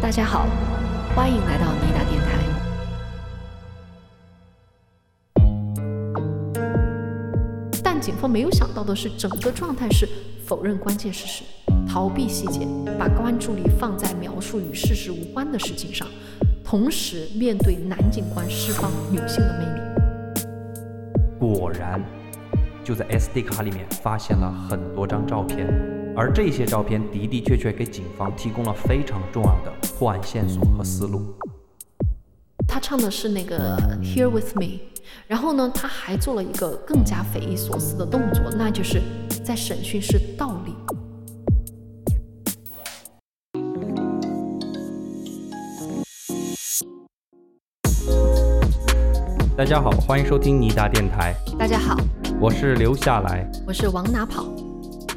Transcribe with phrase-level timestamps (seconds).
[0.00, 0.46] 大家好，
[1.16, 2.03] 欢迎来到尼达
[8.24, 10.08] 方没有想到的是，整个状态是
[10.46, 11.44] 否认关键事实，
[11.86, 12.66] 逃避细节，
[12.98, 16.08] 把关注力放在描述与事实无关的事情上，
[16.64, 20.48] 同时面对男警官释放女性的魅力。
[21.38, 22.02] 果然，
[22.82, 25.66] 就在 SD 卡里面发现了很多张照片，
[26.16, 31.20] 而这些照片的的确确给警方提供了非常重要的破案线索和思路。
[32.66, 34.80] 他唱的是那个 Here with me，
[35.26, 39.02] 然后呢，他还做了一个更加匪夷所思的动作，那就是
[39.44, 40.74] 在审讯室倒立。
[49.56, 51.96] 大家好，欢迎收听尼达电台，大家好，
[52.40, 53.48] 我是留下来。
[53.66, 54.44] 我是往哪跑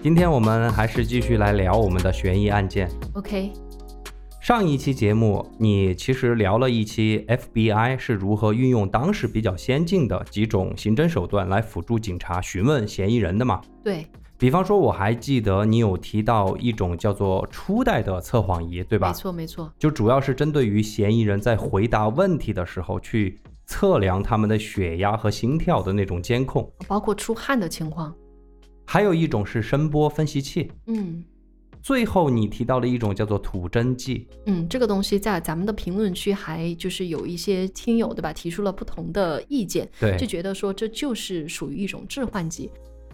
[0.03, 2.87] 今天我们还是继续来聊我们的悬疑案件。
[3.13, 3.51] ？OK，
[4.47, 13.59] 上一期节目，你其实聊了一期 FBI 是如何运用当时比较先进的几种刑侦手段来辅助警察询问嫌疑人的嘛？
[13.83, 19.09] 对，比方说，我还记得你有提到一种叫做初代的测谎仪，对吧？
[19.09, 26.71] 没错没错，就主要是针对于嫌疑人在回答问题的时候去测量他们的血压和心跳的那种监控。
[26.87, 28.15] 包括出汗的情况。
[28.85, 30.71] 还有一种是声波分析器。
[30.85, 31.21] 嗯
[31.81, 34.27] 最后你提到了一种叫做吐真剂。
[34.45, 42.69] 嗯，这个东西在咱们的评论区还就是有一些听友对吧，提出了不同的意见，对就觉得说这就是属于一种致幻剂。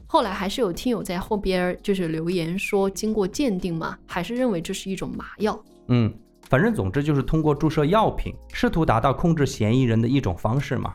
[0.06, 5.60] 后来还是有听友在后边儿就是留言说，经过鉴定嘛，还是认为这是一种麻药。
[5.88, 6.14] 嗯，
[6.50, 10.94] 反正总之就是通过注射药品，试图达到控制嫌疑人的一种方式嘛。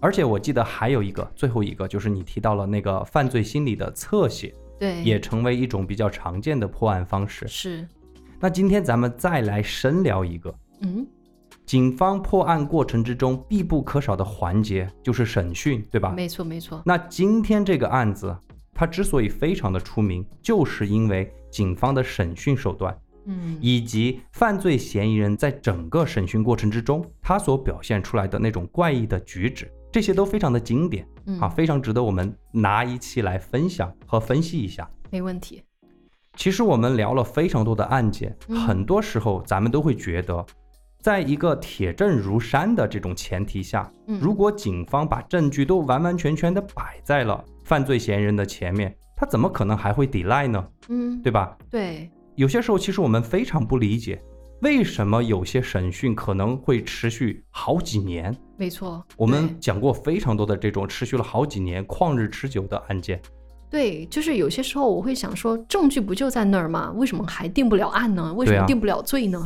[0.00, 7.46] 而且我记得还有一个，最后一个就是你提到了那个犯罪心理的侧写，对，也成为一种比较常见的破案方式。
[7.48, 7.86] 是，
[8.38, 11.06] 那今天咱们再来深聊一个，嗯，
[11.64, 16.12] 警方破案过程之中必不可少的环节就是审讯，对吧？
[16.12, 18.36] 没错没错，那今天这个案子，
[18.74, 34.88] 它之所以非常的出名，就是因为警方的审讯手段，嗯，以及犯罪嫌疑人在整个审讯过程之中，他所表现出来的那种怪异的举止，这些都非常的经典嗯啊，非常值得我们拿一期来分享和分析一下。
[35.10, 35.62] 没问题。
[36.36, 40.44] 其实我们聊了非常多的案件，嗯很多时候咱们都会觉得，
[41.00, 50.62] 在一个铁证如山的这种前提下，嗯如果警方把证据都完完全全的摆在了犯罪嫌疑人的前面，他怎么可能还会抵赖呢？
[50.88, 51.56] 嗯，对吧？
[51.70, 54.22] 对，有些时候，其实我们非常不理解，
[54.60, 58.36] 为什么有些审讯可能会持续好几年。
[58.56, 59.04] 没错。
[59.16, 63.20] 我们讲过非常多的这种持续了好几年、旷日持久的案件。
[63.68, 66.92] 对，就是有些时候我会想说，证据不就在那儿吗？
[66.96, 68.32] 为什么还定不了案呢？
[68.34, 69.42] 为什么定不了罪呢？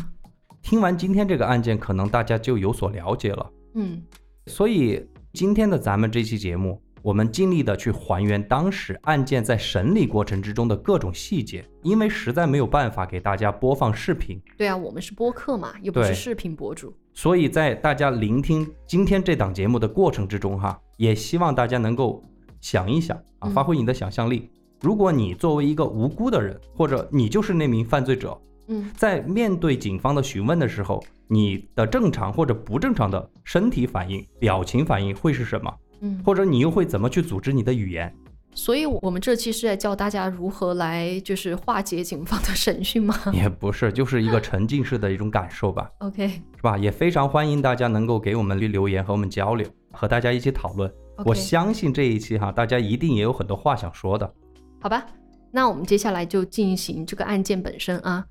[0.62, 3.50] 听完今天这个案件，可能大家就有所了解了。
[3.74, 4.02] 嗯
[4.46, 16.92] 所以今天的咱们这期节目，我们尽力的去还原当时案件在审理过程之中的各种细节，因为实在没有办法给大家播放视频，对啊，我们是播客嘛，又不是视频博主。
[17.20, 22.22] 所以在大家聆听今天这档节目的过程之中，哈，也希望大家能够
[22.62, 24.50] 想一想啊，嗯发挥你的想象力。
[24.80, 35.70] 如果你作为一个无辜的人，或者你就是那名犯罪者，嗯在面对警方的询问的时候，你的正常或者不正常的身体反应、表情反应会是什么？
[36.00, 38.10] 嗯，或者你又会怎么去组织你的语言？
[38.52, 45.88] 所以我们这期是在教大家如何来就是化解警方的审讯吗也不是，就是一个沉浸式的一种感受吧？
[46.00, 46.76] OK 是吧？
[46.76, 50.92] 也非常欢迎大家能够给我们留言和我们交流，和大家一起讨论。
[51.24, 54.30] 我相信这一期哈，大家一定也有很多话想说的。
[54.80, 55.06] 好吧，
[55.50, 58.24] 那我们接下来就进行这个案件本身啊。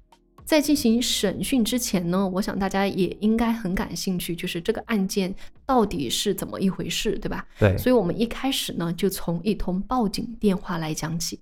[0.49, 5.31] 在进行审讯之前呢，我想大家也应该很感兴趣，就是这个案件
[5.63, 7.45] 到底是怎么一回事，对吧？
[7.59, 11.39] 对，所以我们一开始呢，就从一通报警电话来讲起。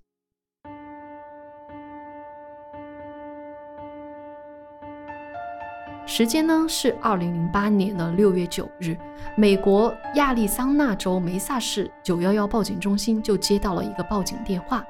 [6.06, 8.98] 时间呢是二零零八年的六月九日，
[9.38, 14.86] 美国亚利桑那州梅萨市九幺幺报警中心就接到了一个报警电话。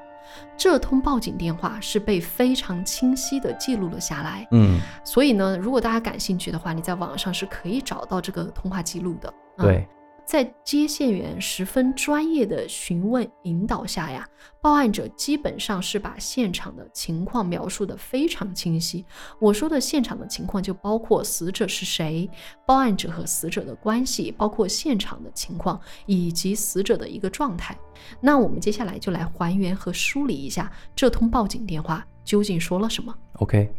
[0.56, 9.32] 这通报警电话是被非常清晰的记录了下来，嗯，所以呢，如果大家感兴趣的话，你在网上是可以找到这个通话记录的。
[9.58, 9.66] 嗯。
[9.66, 9.88] 对，
[10.28, 14.28] 在接线员十分专业的询问引导下呀，
[14.60, 19.02] 报案者基本上是把现场的情况描述的非常清晰。
[19.38, 22.28] 我说的现场的情况就包括死者是谁，
[22.66, 27.74] 报案者和死者的关系，包括现场的情况以及死者的一个状态。
[28.20, 33.16] 那我们接下来就来还原和梳理一下这通报警电话究竟说了什么。
[33.36, 33.72] OK，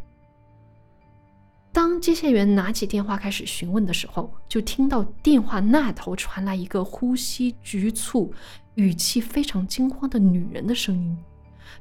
[1.72, 8.34] 当接线员拿起电话开始询问的时候，就听到电话那头传来一个呼吸局促、
[8.76, 11.18] 语气非常惊慌的女人的声音。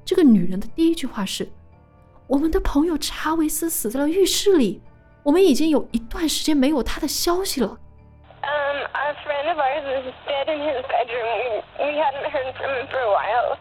[0.04, 1.48] 这个女人的第一句话是
[2.28, 4.80] ：“我们的朋友查韦斯死在了浴室里，
[5.22, 7.78] 我们已经有一段时间没有他的消息了。
[8.42, 11.62] Um, a friend of ours is dead in his bedroom.
[11.78, 13.58] We, we hadn't heard from him for a while.”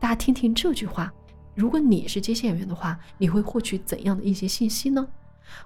[0.00, 1.12] 大家听听这句话，
[1.54, 5.06] 如果你是接线员的话，你会获取怎样的一些信息呢？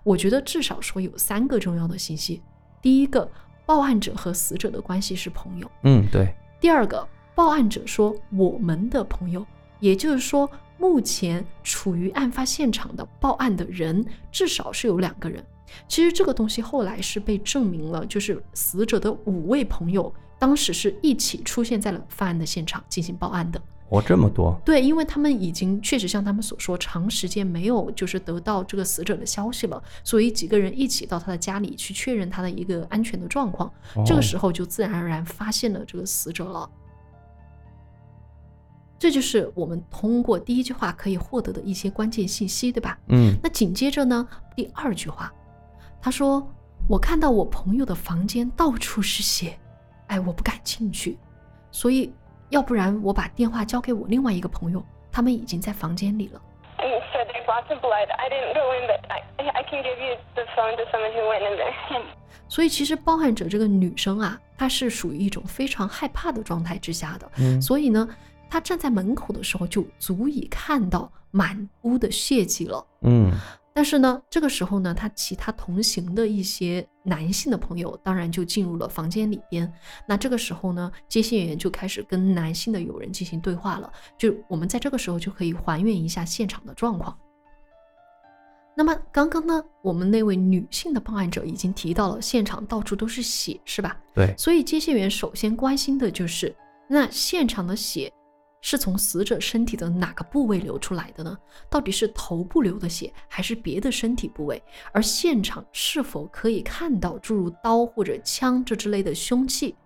[0.03, 2.43] 我觉得至少说有三个重要的信息。
[2.83, 3.31] 第一个，
[3.65, 9.47] 报案者和死者的关系是朋友；嗯，对，第二个，报案者说我们的朋友，
[9.79, 15.45] 也就是说，目前处于案发现场的报案的人至少是有两个人。
[15.89, 23.61] 其实这个东西后来是被证明了，就是死者的五位朋友当时是一起出现在了犯案的现场进行报案的。
[23.89, 33.73] 哦，这么多，对，因为他们已经确实像他们所说，长时间没有就是得到这个死者的消息了，所以几个人一起到他的家里去确认他的一个安全的状况。
[34.05, 36.69] 这个哦时候就自然而然发现了这个死者了。
[38.99, 42.99] 这就是我们通过第一句话可以获得的一些关键信息，对吧？
[43.09, 45.33] 嗯那紧接着呢，第二句话，
[46.01, 46.45] 他说
[46.89, 49.57] ：“我看到我朋友的房间到处是血，
[50.09, 51.19] 哎，我不敢进去，
[51.71, 52.13] 所以
[52.49, 56.41] 要不然我把电话交给我另外一个朋友，他们已经在房间里了。
[62.49, 68.09] 所以其实包案者这个女生啊，她是属于一种非常害怕的状态之下的，所以呢，
[68.49, 72.87] 她站在门口的时候就足以看到满屋的血迹了。
[73.03, 73.33] 嗯。
[73.77, 79.71] 但是呢，这个时候呢，他其他同行的一些男性的朋友当然就进入了房间里边。
[80.09, 83.93] 那这个时候呢，接线员就开始跟男性的友人进行对话了。
[84.17, 87.15] 就我们在这个时候就可以还原一下现场的状况。
[88.75, 94.01] 那么刚刚呢，我们那位女性的报案者已经提到了现场到处都是血，是吧？
[94.15, 96.57] 对，所以接线员首先关心的就是，
[96.89, 98.11] 那现场的血
[98.69, 101.39] 是从死者身体的哪个部位流出来的呢？
[101.71, 104.61] 到底是头部流的血，还是别的身体部位？
[104.93, 109.77] 而现场是否可以看到诸如刀或者枪这之类的凶器？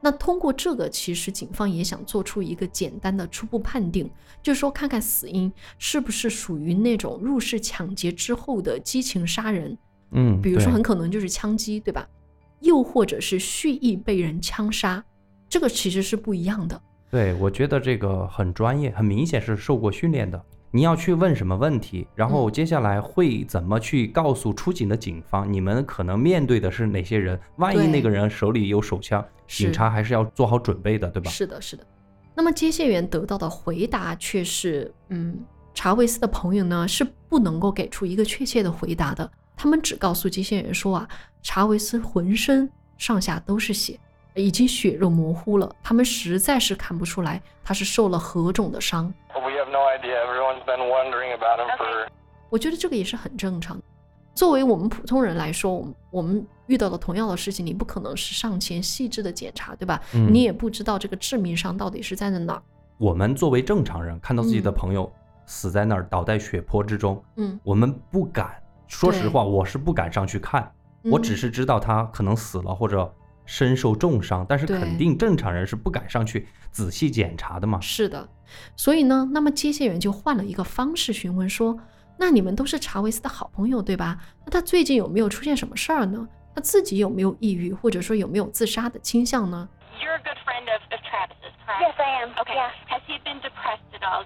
[0.00, 4.10] 那通过这个，其实警方也想做出一个简单的初步判定，
[4.42, 9.76] 就是说看看死因是不是属于那种入室抢劫之后的激情杀人，
[10.12, 12.08] 嗯，比如说很可能就是枪击，对吧？
[12.60, 15.04] 又或者是蓄意被人枪杀，
[15.46, 16.80] 这个其实是不一样的。
[17.10, 20.40] 对，我觉得这个很专业，很明显是受过训练的。
[20.70, 27.36] 你要去问什么问题，然后嗯接下来会怎么去告诉出警的警方，你们可能面对的是哪些人？
[27.56, 31.28] 万一那个人手里有手枪，警察还是要做好准备的，对吧？
[31.28, 31.84] 是的，是的。
[32.36, 35.36] 那么接线员得到的回答却是，嗯，
[35.74, 41.08] 查韦斯的朋友呢是不能够给出一个确切的回答的，他们只告诉接线员说啊，
[41.42, 43.98] 查韦斯浑身上下都是血，
[44.40, 49.12] 已经血肉模糊了，他们实在是看不出来他是受了何种的伤。
[49.34, 50.16] We have no idea.
[50.24, 52.08] Everyone's been wondering about him for
[52.48, 53.82] 我觉得这个也是很正常的。
[54.34, 60.00] 作为我们普通人来说，我们我们遇到了同样的事情，你不可能是上前细致的检查，对吧？
[60.14, 62.62] 嗯你也不知道这个致命伤到底是在哪儿。
[62.98, 65.12] 我们作为正常人，看到自己的嗯朋友
[65.46, 68.60] 死在那儿，倒在血泊之中，嗯，我们不敢。
[68.86, 70.72] 说实话，我是不敢上去看，
[71.04, 73.12] 我嗯只是知道他可能死了或者
[73.50, 77.80] 身受重伤，但是肯定正常人是不敢上去仔细检查的嘛。
[77.80, 78.28] 是的，
[78.76, 81.76] 所以呢，那么接线员就换了一个方式询问说
[82.16, 84.18] ：“那你们都是查韦斯的好朋友，对吧？
[84.44, 86.28] 那他最近有没有出现什么事儿呢？
[86.54, 89.68] 他自己有没有抑郁，或者说有没有自杀的倾向呢
[90.00, 91.82] You're a good friend of, of Travis's, correct?
[91.82, 92.30] Yes, I am.
[92.38, 92.54] Okay.
[92.54, 92.70] Yeah.
[92.86, 94.24] Has he been depressed at all?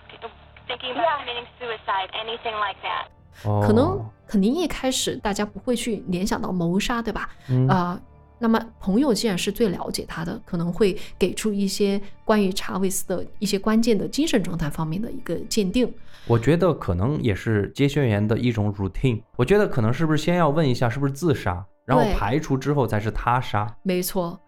[0.69, 1.25] Thinking about Yeah.
[1.25, 3.49] committing suicide, anything like that?
[3.49, 7.31] 哦，可能肯定一开始大家不会去联想到谋杀，对吧？
[7.49, 8.01] 嗯啊、
[8.45, 15.91] 那么朋友既然是最了解他的，可能会给出一些关于查韦斯的一些关键的精神状态方面的一个鉴定。
[16.27, 19.19] 我觉得可能也是接线员的一种 routine。
[19.37, 23.75] 我觉得可能是不是先要问一下是不是自杀，然后排除之后才是他杀。
[23.83, 24.39] 没错，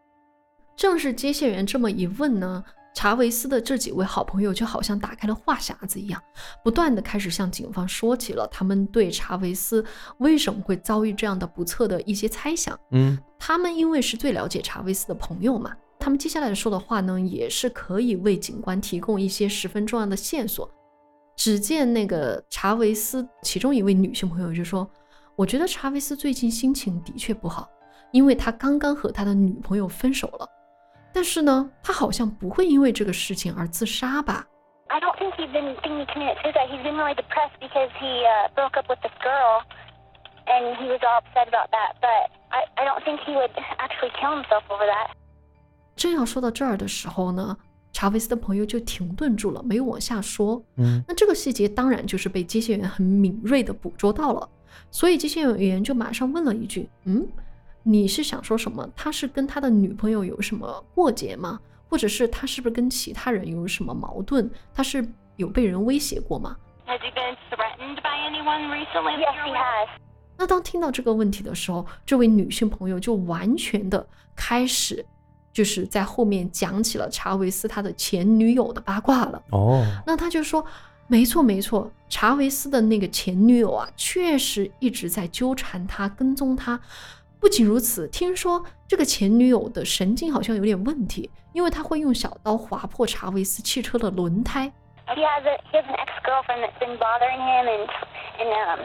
[0.76, 2.62] 正是接线员这么一问呢，
[2.96, 6.18] 查韦斯的这几位好朋友就好像打开了话匣子一样，
[6.64, 9.84] 不断的开始向警方说起了他们对查韦斯
[10.16, 12.74] 为什么会遭遇这样的不测的一些猜想。
[12.92, 20.66] 嗯，他们因为是最了解查韦斯的朋友嘛，他们接下来说的话呢，也是可以为警官提供一些十分重要的线索。
[21.36, 24.90] 只见那个查韦斯其中一位女性朋友就说
[25.36, 27.68] ：“我觉得查韦斯最近心情的确不好，
[28.10, 30.48] 因为他刚刚和他的女朋友分手了。
[31.16, 34.46] 但是呢，他好像不会因为这个事情而自杀吧
[34.88, 36.68] ？I don't think he's been thinking committed suicide.
[36.68, 39.62] He's been really depressed because he uh, broke up with this girl,
[40.44, 41.94] and he was all upset about that.
[42.02, 45.08] But I, I don't think he would actually kill himself over that.
[45.96, 47.56] 正要说到这儿的时候呢，
[47.94, 50.62] 查韦斯的朋友就停顿住了，没有往下说。
[50.76, 54.46] 嗯，那这个细节当然就是被接线员很敏锐的捕捉到了，
[54.90, 57.26] 所以接线员就马上问了一句：“嗯，
[57.88, 58.84] 你是想说什么？
[58.96, 61.60] 他是跟他的女朋友有什么过节吗？
[61.88, 64.50] 或者是他是不是跟其他人有什么矛盾？
[64.74, 66.56] 他是有被人威胁过吗
[66.88, 69.12] Has he been threatened by anyone recently?
[69.20, 69.88] Yes, he has.
[70.36, 75.06] 那当听到这个问题的时候，这位女性朋友就完全的开始，
[75.52, 79.40] 就是在后面讲起了查韦斯他的前女友的八卦了。
[79.52, 80.66] 哦，那他就说，
[81.06, 86.80] 没错没错，查韦斯的那个前女友啊，确实一直在纠缠他、跟踪他。
[87.40, 94.72] 不仅如此，听说这个前女友的神经好像有点问题，因为她会用小刀划破查韦斯汽车的轮胎。
[95.06, 97.86] He has a he has an ex girlfriend that's been bothering him and
[98.40, 98.80] and um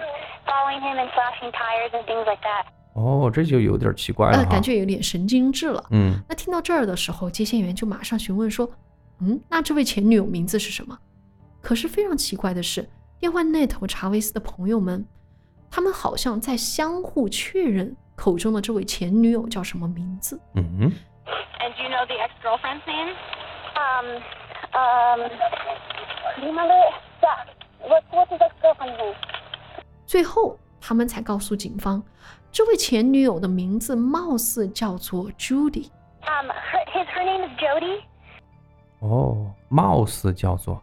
[0.46, 2.66] following him and slashing tires and things like that.
[2.94, 5.84] 哦，这就有点奇怪了呃，感觉有点神经质了。
[5.92, 8.70] 嗯，那听到这儿的时候，接线员就马上询问说
[9.22, 10.96] ：“嗯，那这位前女友名字是什么？”
[11.62, 12.88] 可是非常奇怪的是，
[13.20, 15.08] 电话那头查韦斯的朋友们，
[15.72, 20.40] 他们好像在相互确认口中的这位前女友叫什么名字。
[20.56, 20.92] 嗯
[21.60, 23.16] ，And do you know the ex-girlfriend's name?
[23.76, 24.22] Um
[24.74, 25.30] um
[26.36, 26.76] do you remember
[27.22, 27.46] yeah
[27.88, 29.16] what what's his ex girlfriend's name?
[30.06, 32.04] 最后，他们才告诉警方，
[32.52, 35.90] 这位前女友的名字貌似叫做 Judy。
[36.22, 38.02] Um her his her name is Jody.
[39.00, 40.82] 哦，貌似叫做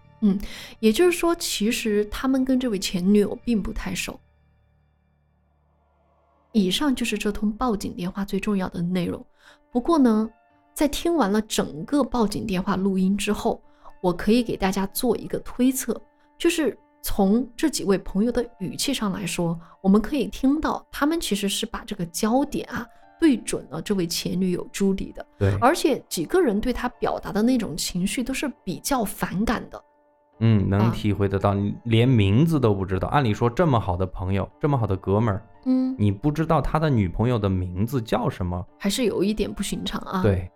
[0.80, 4.18] 也就是说，其实他们跟这位前女友并不太熟。
[6.58, 9.24] 以上就是这通报警电话最重要的内容。
[9.70, 10.28] 不过呢，
[10.74, 13.62] 在听完了整个报警电话录音之后，
[14.02, 16.00] 我可以给大家做一个推测，
[16.36, 22.86] 就是从这几位朋友的语气上来说，我们可以听到他们其实是把这个焦点啊
[23.20, 29.82] 对准了这位前女友朱迪的，对，而且几个人对他表达的那种情绪都是比较反感的。
[30.40, 33.08] 嗯，能啊体会得到，你连名字都不知道。
[33.08, 38.64] 按理说，这么好的朋友，这么好的哥们儿，嗯，你不知道他的女朋友的名字叫什么？
[38.78, 40.50] 还是有一点不寻常啊。，对，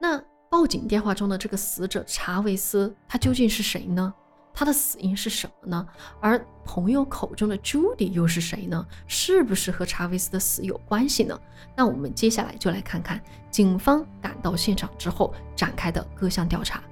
[0.00, 0.20] 那
[0.50, 4.12] 报警电话中的这个死者查韦斯，他究竟是谁呢？
[4.52, 5.86] 他的死因是什么呢？
[6.20, 8.84] 而朋友口中的朱迪又是谁呢？
[9.06, 11.38] 是不是和查韦斯的死有关系呢？
[11.76, 16.82] 那我们接下来就来看看警方赶到现场之后展开的各项调查。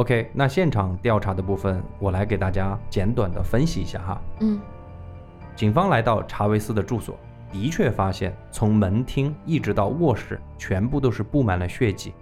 [0.00, 4.22] OK，那现场调查的部分，我来给大家简短的分析一下哈。
[4.40, 4.58] 嗯
[5.54, 7.18] 警方来到查韦斯的住所，
[7.52, 12.14] 的确发现从门厅一直到卧室，全部都是布满了血迹，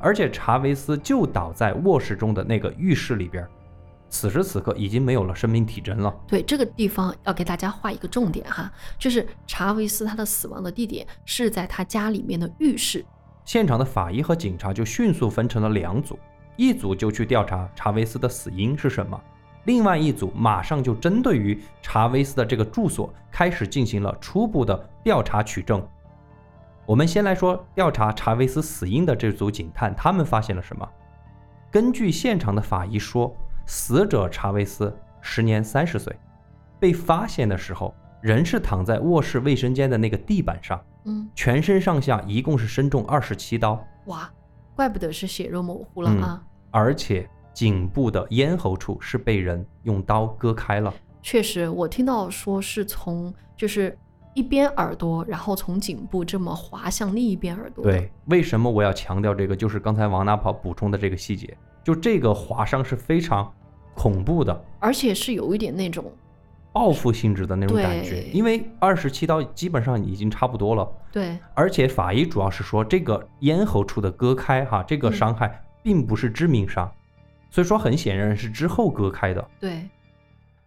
[0.00, 3.48] 而且查韦斯就倒在卧室中的那个浴室里边，
[4.10, 6.14] 此时此刻已经没有了生命体征了。
[6.26, 13.02] 对这个地方要给大家画一个重点哈，就是查韦斯他的死亡的地点是在他家里面的浴室。
[13.46, 16.18] 现场的法医和警察就迅速分成了两组，
[16.56, 19.20] 一组就去调查查韦斯的死因是什么，
[19.64, 25.86] 另外一组马上就针对于查韦斯的这个住所开始进行了初步的调查取证。
[26.86, 30.88] 我们先来说调查查韦斯死因的这组警探，他们发现了什么？
[31.70, 33.34] 根据现场的法医说，
[33.66, 36.14] 死者查韦斯时年三十岁，
[36.78, 40.80] 被发现的时候人是躺在卧室卫生间的那个地板上。
[41.06, 44.30] 嗯，全身上下一共是身中二十七刀，哇，
[44.74, 46.44] 怪不得是血肉模糊了嗯啊！
[46.70, 50.92] 而且颈部的咽喉处是被人用刀割开了。
[51.22, 53.96] 确实，我听到说是从就是
[54.34, 57.84] 一边耳朵，然后从颈部这么滑向另一边耳朵。
[57.84, 59.54] 对，为什么我要强调这个？
[59.54, 63.50] 就是刚才王大炮补充的这个细节，就这个划伤是非常
[63.94, 66.12] 恐怖的，而且是有一点那种
[66.74, 68.24] 报复性质的那种感觉。
[68.32, 76.92] 因为二十七刀基本上已经差不多了，对而且法医主要是说这个咽喉处的割开，哈，这个嗯伤害并不是致命伤，
[77.50, 79.48] 所以说很显然是之后割开的。
[79.60, 79.88] 对，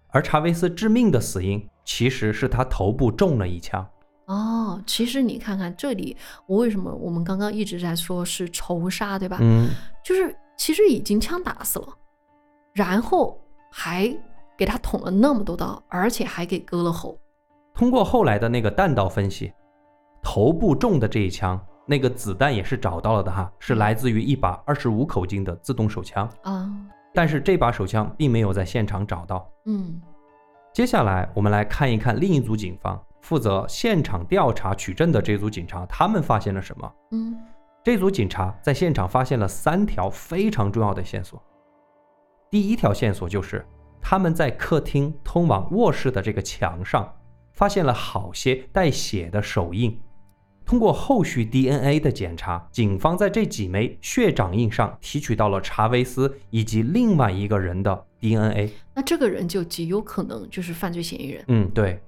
[0.08, 3.86] 而查韦斯致命的死因其实是他头部中了一枪。
[4.28, 6.16] 哦，其实你看看这里，
[6.48, 9.38] 我为什么我们刚刚一直在说是仇杀，对吧？
[9.42, 9.70] 嗯，
[10.04, 11.88] 就是其实已经枪打死了，
[12.74, 13.40] 然后
[13.72, 14.14] 还
[14.58, 17.18] 给他捅了那么多刀，而且还给割了喉。
[17.74, 19.54] 通过后来的那个弹道分析，
[20.24, 26.70] 头部中的这一枪，那个子弹也是找到了的哈，是来自于一把二十五口径的自动手枪，啊，
[27.14, 29.48] 但是这把手枪并没有在现场找到。
[29.66, 30.02] 嗯
[30.74, 36.92] 接下来我们来看一看另一组警方负责现场调查取证的这组警察，他们发现了什么？
[37.12, 37.38] 嗯
[37.84, 41.42] 这组警察在现场发现了三条非常重要的线索。
[42.50, 43.66] 第一条线索就是
[44.02, 47.14] 他们在客厅通往卧室的这个墙上
[47.54, 50.00] 发现了好些带血的手印。
[50.66, 58.74] 通过后续 DNA 的检查，警方在这几枚血掌印上提取到了查韦斯以及另外一个人的 DNA。
[58.94, 61.44] 那这个人就极有可能就是犯罪嫌疑人。
[61.48, 62.02] 嗯，对。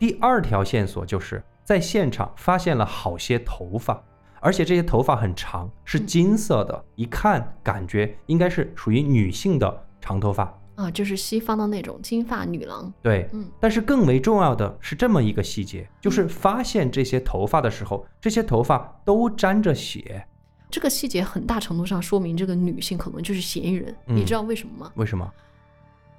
[0.00, 4.02] 第二条线索就是在现场发现了好些头发，
[4.40, 10.52] 而且这些头发很长，是金色的，一看感觉应该是属于女性的长头发。
[10.74, 12.92] 啊，就是西方的那种金发女郎。
[13.02, 20.26] 对，嗯但是更为重要的是这么一个细节，就是发现这些头发的时候，这些头发都沾着血。
[20.70, 23.94] 这个细节很大程度上说明这个女性可能就是嫌疑人。
[24.06, 24.92] 嗯你知道为什么吗？
[24.94, 25.30] 为什么？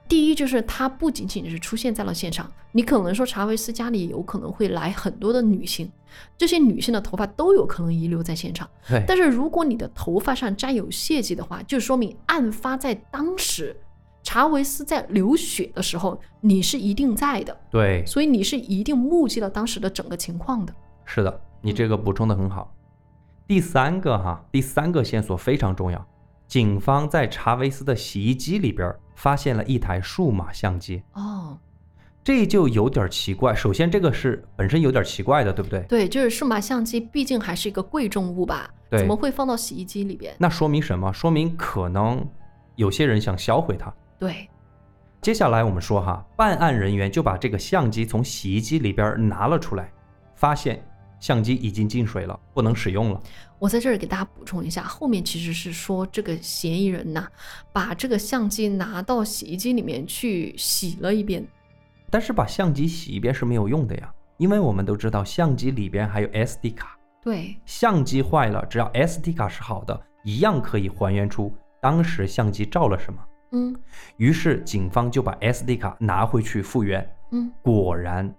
[0.07, 5.89] 第一就是她不仅仅是出现在了现场，你可能说查韦斯家里有可能会来很多的女性，
[6.37, 8.69] 这些女性的头发都有可能遗留在现场。
[8.87, 13.75] 对，但是如果你的头发上沾有血迹的话，就说明案发在当时，
[14.23, 20.73] 查韦斯在流血的时候，你是一定在的，对，所以你是一定目击了当时的整个情况的。
[21.05, 22.73] 是的，你这个补充的很好。
[23.45, 26.07] 第三个哈，第三个线索非常重要，
[26.47, 31.57] 警方在查韦斯的洗衣机里边发现了一台数码相机，哦，
[32.23, 33.53] 这就有点奇怪。
[33.53, 35.81] 首先，这个是本身有点奇怪的，对不对？
[35.81, 40.33] 对，就是数码相机，毕竟还是一个贵重物吧，对怎么会放到洗衣机里边？
[40.39, 41.11] 那说明什么？
[41.11, 42.25] 说明可能
[42.77, 43.93] 有些人想销毁它。
[44.23, 44.49] 对，
[45.21, 49.91] 接下来我们说哈，办案人员就把这个相机从洗衣机里边拿了出来，
[50.33, 50.81] 发现
[51.19, 53.21] 相机已经进水了，不能使用了。
[53.59, 57.27] 我在这儿给大家补充一下，后面其实是说这个嫌疑人呐，
[57.73, 61.45] 把这个相机拿到洗衣机里面去洗了一遍。
[62.09, 73.19] 但是把相机洗一遍是没有用的呀，因为我们都知道相机里边还有 SD 卡，对，相机坏了，只要 SD 卡是好的，一样可以还原出当时相机照了什么。
[73.53, 73.73] 嗯
[74.17, 78.33] 于是警方就把 SD 卡拿回去复原，嗯，果然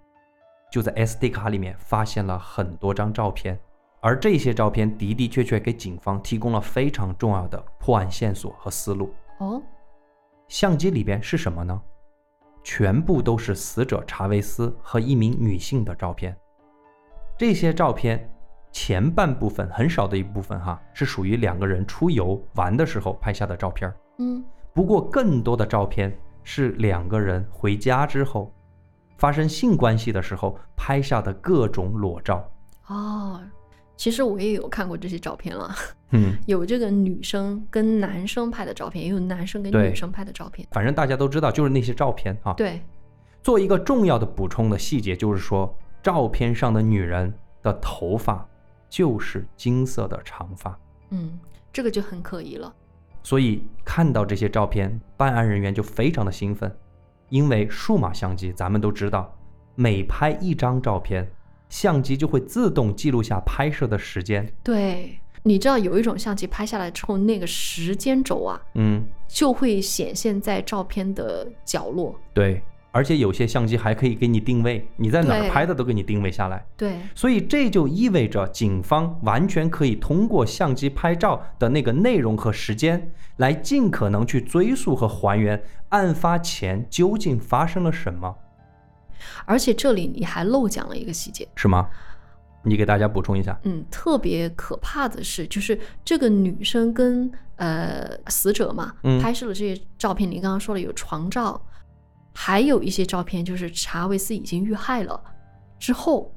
[0.71, 3.57] 就在 SD 卡里面发现了很多张照片，
[4.01, 9.13] 而这些照片的的确确给警方提供了非常重要的破案线索和思路。
[9.39, 9.61] 哦，
[10.47, 11.81] 相机里边是什么呢？
[12.63, 16.35] 全部都是死者查韦斯和一名女性的照片。
[17.37, 18.29] 这些照片
[18.71, 23.93] 前半部分很少的一部分哈，是属于两个人出游玩的时候拍下的照片。
[24.17, 24.43] 嗯
[24.75, 28.53] 不过更多的照片是两个人回家之后
[29.17, 32.45] 发生性关系的时候拍下的各种裸照。
[32.87, 33.41] 哦，
[33.95, 35.73] 其实我也有看过这些照片了，
[36.11, 40.67] 嗯， 有这个女生跟男生拍的照片，也有男生跟女生拍的照片。
[40.71, 42.53] 反正大家都知道，就是那些照片啊。
[42.53, 42.81] 对，
[43.41, 48.45] 做一个重要的补充的细节，就是说，照片上的女人的头发
[48.89, 50.77] 就是金色的长发，
[51.11, 51.39] 嗯，
[51.71, 52.75] 这个就很可疑了。
[53.25, 56.71] 所以看到这些照片，办案人员就非常的兴奋，
[57.29, 59.35] 因为数码相机咱们都知道，
[59.73, 61.27] 每拍一张照片，
[61.67, 64.47] 相机就会自动记录下拍摄的时间。
[64.61, 72.15] 对，你知道有一种相机拍下来之后，那个时间轴啊，嗯，就会显现在照片的角落。
[72.31, 72.61] 对，
[72.95, 76.65] 而且有些相机还可以给你定位，你在哪儿拍的都给你定位下来。
[76.77, 88.33] 对，所以这就意味着警方完全可以通过相机拍照的那个内容和时间，来尽可能去追溯和还原案发前究竟发生了什么，
[89.43, 91.89] 而且这里你还漏讲了一个细节，是吗？
[92.63, 93.59] 你给大家补充一下。
[93.63, 101.61] 嗯，特别可怕的是，就是这个女生跟呃死者嘛，嗯拍摄了这些照片，你刚刚说了有床照，
[102.37, 105.19] 还有一些照片就是查韦斯已经遇害了。
[105.79, 106.33] 之后，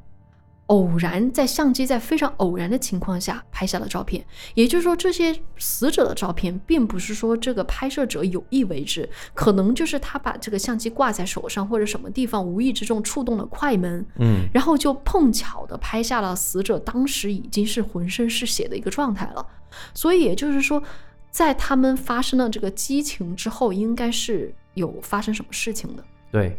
[0.66, 19.46] 偶然在相机在非常偶然的情况下拍下了照片，也就是说，这些死者的照片并不是说这个拍摄者有意为之，可能就是他把这个相机挂在手上或者什么地方，无意之中触动了快门，嗯，然后就碰巧的拍下了死者当时已经是浑身是血的一个状态了，
[19.94, 20.82] 所以也就是说，
[21.30, 26.02] 在他们发生了这个激情之后，应该是有发生什么事情的。
[26.30, 26.58] 对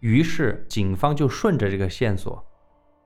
[0.00, 2.44] 于是警方就顺着这个线索，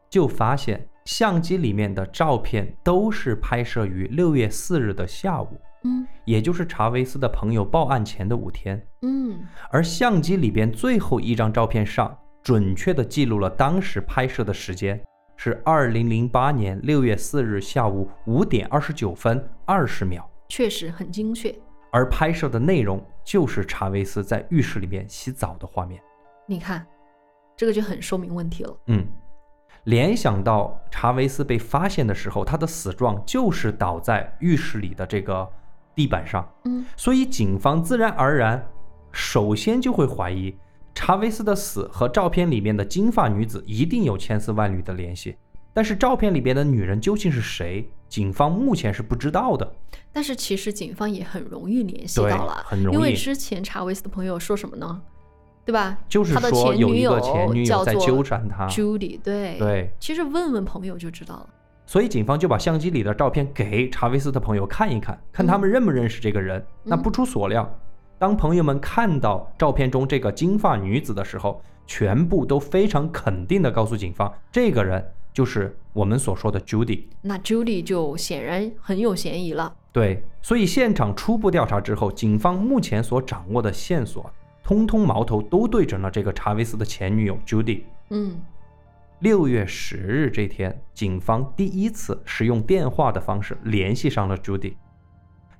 [0.08, 8.80] 就发现相机里面的照片都是拍摄于六月四日的下午，嗯也就是查韦斯的朋友报案前的五天。
[9.02, 14.98] 嗯而相机里边最后一张照片上，准确的记录了当时拍摄的时间
[15.36, 21.54] 是二零零八年六月四日下午五点二十九分二十秒，确实很精确。
[21.90, 26.00] 而拍摄的内容就是查韦斯在浴室里面洗澡的画面。
[26.46, 26.86] 你看，
[27.56, 28.76] 这个就很说明问题了。
[28.86, 29.06] 嗯，
[29.84, 35.50] 联想到查韦斯被发现的时候，他的死状就是倒在浴室里的这个
[35.94, 38.64] 地板上，嗯所以警方自然而然
[39.10, 40.56] 首先就会怀疑
[40.94, 45.36] 查韦斯的死和照片里面的金发女子一定有千丝万缕的联系。
[45.74, 47.86] 但是照片里边的女人究竟是谁？
[48.08, 49.70] 警方目前是不知道的。
[50.12, 55.02] 但是其实警方也很容易联系到了，很容易因为之前查韦斯的朋友说什么呢？
[55.64, 55.98] 对吧？
[56.08, 61.48] 就是说有一个前女友在纠缠他 Judy，对对其实问问朋友就知道了。
[61.86, 66.64] 所以警方就把相机里的照片给查韦斯的朋友看一看，看他们认不认识这个人。
[66.82, 67.68] 那不出所料，
[68.18, 75.04] 当朋友们看到照片中这个金发女子的时候，全部都非常肯定的告诉警方，这个人
[75.34, 77.04] 就是我们所说的 Judy。
[77.20, 79.74] 那 Judy 就显然很有嫌疑了。
[79.92, 87.82] 对，所以现场初步调查之后，警方目前所掌握的线索，通通矛头都对准了这个查韦斯的前女友 Judy。
[88.08, 88.40] 嗯
[89.20, 94.74] 六月十日这天，警方第一次使用电话的方式联系上了 Judy。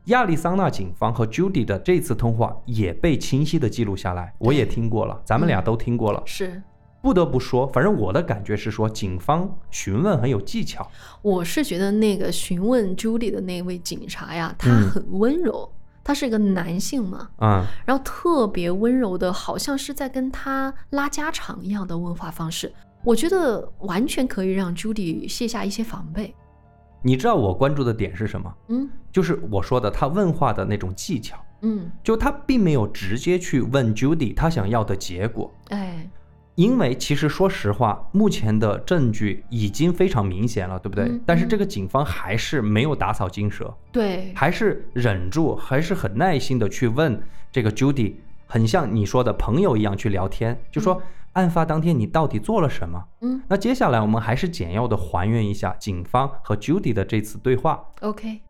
[0.07, 6.23] 亚利桑那警方和 Judy 的这次通话也被清晰的记录下来，我也听过了，咱们俩都听过了。
[6.27, 6.61] 是，
[7.05, 10.91] 不得不说，反正我的感觉是说，警方询问很有技巧。
[11.21, 15.71] 我是觉得那个询问 Judy 的那位警察呀，他嗯很温柔，
[16.03, 22.73] 他是一个男性嘛，嗯，然后特别温柔的，好像是在跟他拉家常一样的问话方式。
[23.03, 26.35] 我觉得完全可以让 Judy 卸下一些防备。
[27.03, 28.51] 你知道我关注的点是什么？
[28.69, 36.09] 嗯就是我说的他问话的那种技巧，嗯，就他并没有直接去问 Judy 他想要的结果，哎，
[36.57, 41.07] 因为其实说实话，目前的证据已经非常明显了，对不对？
[41.07, 48.15] 嗯但是这个警方还是没有打草惊蛇，对，还是忍住，还是很耐心的去问这个 Judy，
[48.47, 53.05] 很像你说的朋友一样去聊天，就说案发当天你到底做了什么？
[53.23, 57.85] 嗯那接下来我们还是简要的还原一下警方和 Judy 的这次对话。
[58.01, 58.41] ，OK，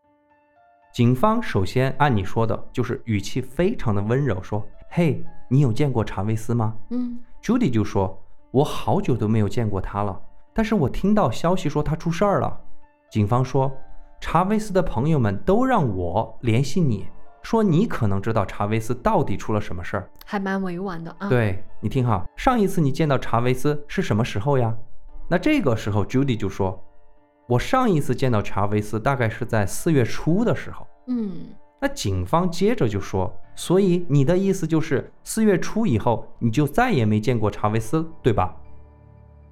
[0.93, 10.19] 警方首先按你说的，就是语气非常的温柔，说：“嘿，你有见过查韦斯吗嗯？”Judy 就说：“我好久都没有见过他了，
[10.51, 12.59] 但是我听到消息说他出事儿了。”
[13.11, 13.71] 警方说
[14.19, 17.05] ：“查韦斯的朋友们都让我联系你，
[17.43, 20.09] 说你可能知道查韦斯到底出了什么事儿。
[20.25, 24.75] 还蛮委婉的啊。，对你听哈，上一次你见到查韦斯是什么时候呀？
[25.29, 26.83] 那这个时候 Judy 就说
[27.47, 31.49] ：“我上一次见到查韦斯大概是在四月初的时候。”嗯
[31.85, 38.57] 那警方接着就说：“所以你的意思就是四月初以后你就再也没见过查韦斯，对吧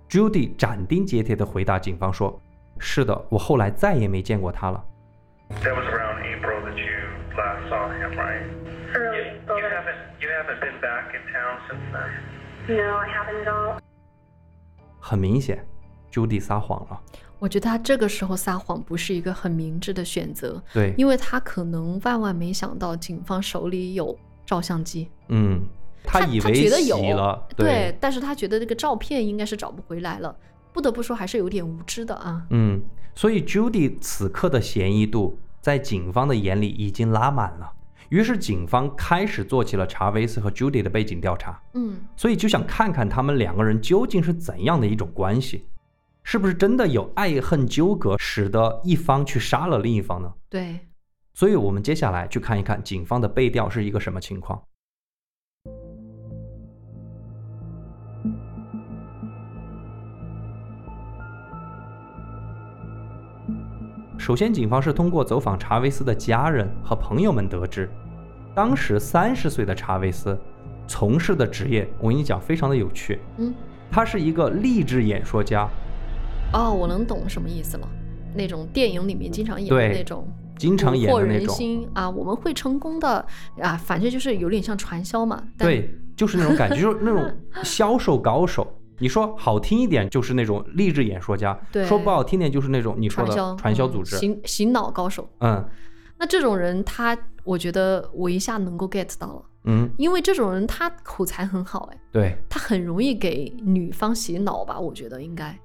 [0.10, 2.42] ？”Judy 斩钉截铁地回答警方说
[2.80, 4.84] ：“是的，我后来再也没见过他了。
[5.62, 6.90] That was around April that you
[7.38, 8.42] last saw him, right?
[8.96, 9.60] Early You, April.
[9.60, 12.76] you haven't you haven't been back in town since then.
[12.76, 13.78] No, I haven't at all.
[15.00, 15.64] ”很明显
[16.12, 17.00] ，Judy 撒谎了。
[17.44, 25.62] 我觉得他这个时候撒谎不是一个很明智的选择，对，因为他可能万万没想到警方手里有照相机，嗯，
[26.06, 30.34] 他以为觉得有洗了，对，但是他觉得这个照片应该是找不回来了。
[30.72, 32.48] 不得不说，还是有点无知的啊。
[32.52, 32.82] 嗯，
[33.14, 37.70] 所以 Judy 此刻的嫌疑度在警方的眼里已经拉满了。
[38.08, 41.62] 于是警方开始做起了查韦斯和 Judy 的背景调查。
[41.74, 45.66] 嗯，所以就想看看他们两个人究竟是怎样的一种关系，
[46.24, 50.34] 是不是真的有爱恨纠葛，使得一方去杀了另一方呢？
[50.50, 50.80] 对，
[51.34, 54.62] 所以我们接下来去看一看警方的背调是一个什么情况。
[64.18, 67.90] 首先，警方是通过走访查韦斯的家人和朋友们得知，
[68.56, 70.40] 当时三十岁的查韦斯
[70.88, 73.20] 从事的职业，我跟你讲，非常的有趣。
[73.38, 73.54] 嗯，
[73.92, 75.68] 他是一个励志演说家，
[76.54, 77.88] 哦，我能懂什么意思了。
[78.36, 81.56] 那种电影里面经常演的那种，经常演的那种。
[81.56, 83.26] 心啊，我们会成功的
[83.60, 85.44] 啊，反正就是有点像传销嘛。
[85.58, 87.32] 对，就是那种感觉， 就是那种
[87.64, 88.68] 销售高手。
[89.00, 94.18] 你说好听一点，就是那种励志演说家；对说不好听点，就是那种你说的传销嗯传销组织。
[94.18, 95.28] 洗洗脑高手。
[95.40, 95.64] 嗯
[96.18, 104.80] 那这种人他，我觉得我一下能够 get 到了，嗯，因为这种人他口才很好，哎，对，他很容易给女方洗脑吧？
[104.80, 105.58] 我觉得应该。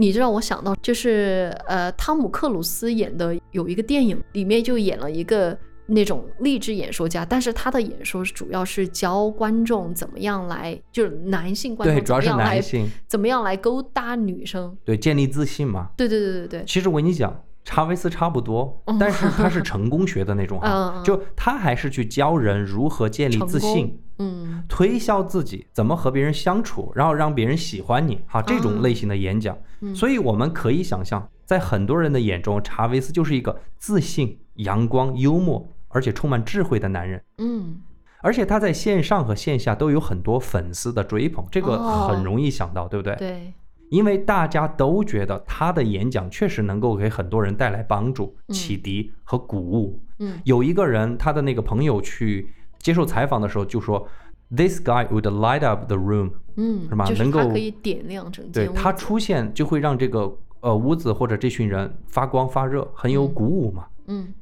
[0.00, 14.74] 你知道我想到就是呃，汤姆克鲁斯演的有一个电影，里面就演了一个那种励志演说家，但是他的演说主要是教观众怎么样来，就是男性观众对，主要是怎么样来男性，怎么样来勾搭女生。
[14.86, 15.90] 对，建立自信嘛。
[15.98, 17.38] 对对对对对，其实我跟你讲，
[17.72, 24.02] 查韦斯差不多，但是他是成功学的那种嗯哈， 嗯就他还是去教人如何建立自信。
[24.18, 29.56] 嗯推销自己，怎么和别人相处，然后让别人喜欢你，哈，这种类型的演讲。
[29.80, 37.22] 嗯所以我们可以想象，在很多人的眼中，查韦斯就是一个自信、阳光、幽默，而且充满智慧的男人。
[37.38, 37.80] 嗯
[38.22, 43.16] 而且他在线上和线下都有很多粉丝的追捧，这个哦很容易想到，对不对？
[43.16, 43.54] 对，
[43.90, 50.00] 因为大家都觉得他的演讲确实能够给很多人带来帮助、嗯启迪和鼓舞。
[50.18, 52.48] 嗯有一个人，他的那个朋友去
[52.78, 54.08] 接受采访的时候就说
[54.54, 56.30] ：“This guy would light up the room。
[56.56, 63.86] 嗯，是吗能够可以点亮整对间对他出现就会让这个呃屋子或者这群人发光发热，很有嗯鼓舞嘛。
[64.06, 64.34] 嗯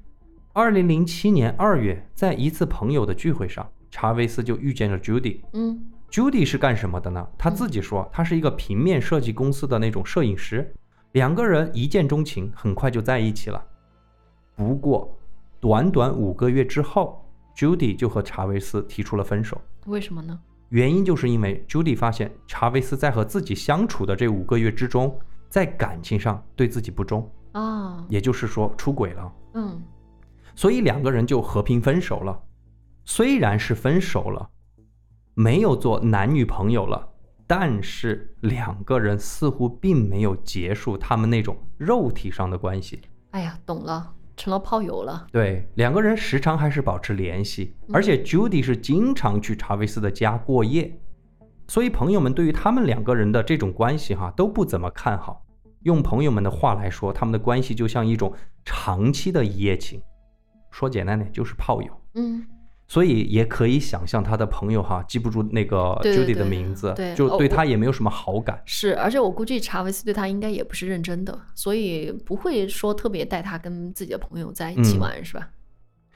[0.53, 5.41] 二零零七年二月，在一次朋友的聚会上，查韦斯就遇见了 Judy。
[5.53, 7.27] 嗯 Judy 是干什么的呢？
[7.37, 10.73] 他自己说，他是一个平面设计公司的那种摄影师。
[11.13, 13.63] 两个人一见钟情，很快就在一起了。
[14.57, 15.17] 不过，
[15.61, 19.61] 短短五个月之后，Judy 就和查韦斯提出了分手。
[19.87, 20.39] 为什么呢？
[20.71, 25.19] 原因就是因为 Judy 发现查韦斯在和自己相处的这五个月之中，
[25.49, 29.33] 在感情上对自己不忠，啊，也就是说出轨了。
[29.55, 29.83] 嗯
[30.55, 32.39] 所以两个人就和平分手了。
[33.05, 34.51] 虽然是分手了，
[35.39, 37.11] 没有做男女朋友了，
[37.47, 43.01] 但是两个人似乎并没有结束他们那种肉体上的关系。
[43.31, 45.29] 哎呀，懂了，成了炮友了。
[45.31, 50.93] 对，两个人时常还是保持联系，嗯而且 Judy 是经常去查韦斯的家过夜，
[51.69, 55.47] 所以朋友们对于他们两个人的这种关系哈都不怎么看好。
[55.85, 60.03] 用朋友们的话来说，他们的关系就像一种长期的一夜情，
[60.73, 62.01] 说简单点就是炮友。
[62.15, 62.45] 嗯
[62.89, 68.61] 所以也可以想象他的朋友哈记不住那个 Judy 的名字，对就对他也没有什么好感。
[68.65, 75.51] 是，而且我估计查韦斯对他应该也不是认真的，所以不会说特别带他跟自己的朋友在一起嗯玩，是吧？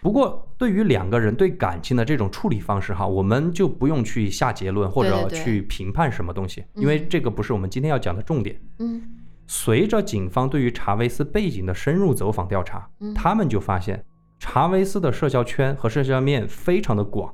[0.00, 8.60] 不过，对于两个人对感情的这种处理方式哈，我们就不用去下结论或者去评判什么东西，因为嗯这个不是我们今天要讲的重点。
[8.78, 9.02] 嗯
[9.46, 14.02] 随着警方对于查韦斯背景的深入走访调查，嗯他们就发现
[14.44, 17.32] 查韦斯的社交圈和社交面非常的广，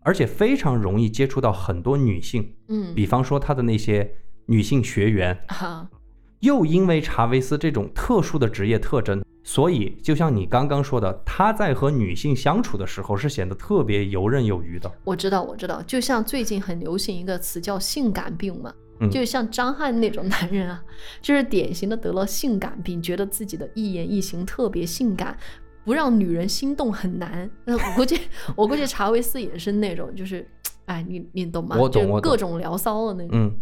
[0.00, 4.10] 而且非常容易接触到很多女性，嗯，比方说他的那些
[4.46, 5.38] 女性学员。
[5.48, 5.86] 哈，
[6.40, 14.90] 又因为查韦斯这种特殊的职业特征，所以就像你刚刚说的，他在和女性相处的时候是显得特别游刃有余的。
[15.04, 20.82] 我知道，我知道，就像最近很流行一个词叫性感病嘛，嗯就像张翰那种男人啊，
[21.20, 25.36] 就是典型的得了性感病，觉得自己的一言一行特别性感，
[25.84, 27.50] 不让女人心动很难。
[27.64, 28.18] 那我估计，
[28.56, 30.46] 我估计查韦斯也是那种，就是，
[30.86, 31.76] 哎，你你懂吗？
[31.78, 33.30] 我懂我懂各种聊骚的那种。
[33.32, 33.60] 嗯，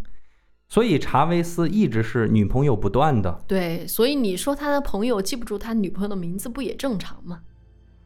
[0.68, 3.42] 所以查韦斯一直是女朋友不断的。
[3.46, 7.40] 对，所以你说他的朋友记不住他女朋友的名字，不也正常吗？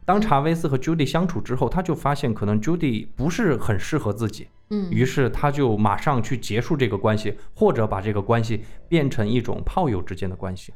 [0.05, 10.73] 当查韦斯和 Judy 相处之后，他就发现可能 Judy 不是很适合自己，嗯，于是他就马上去结束这个关系，或者把这个关系变成一种炮友之间的关系。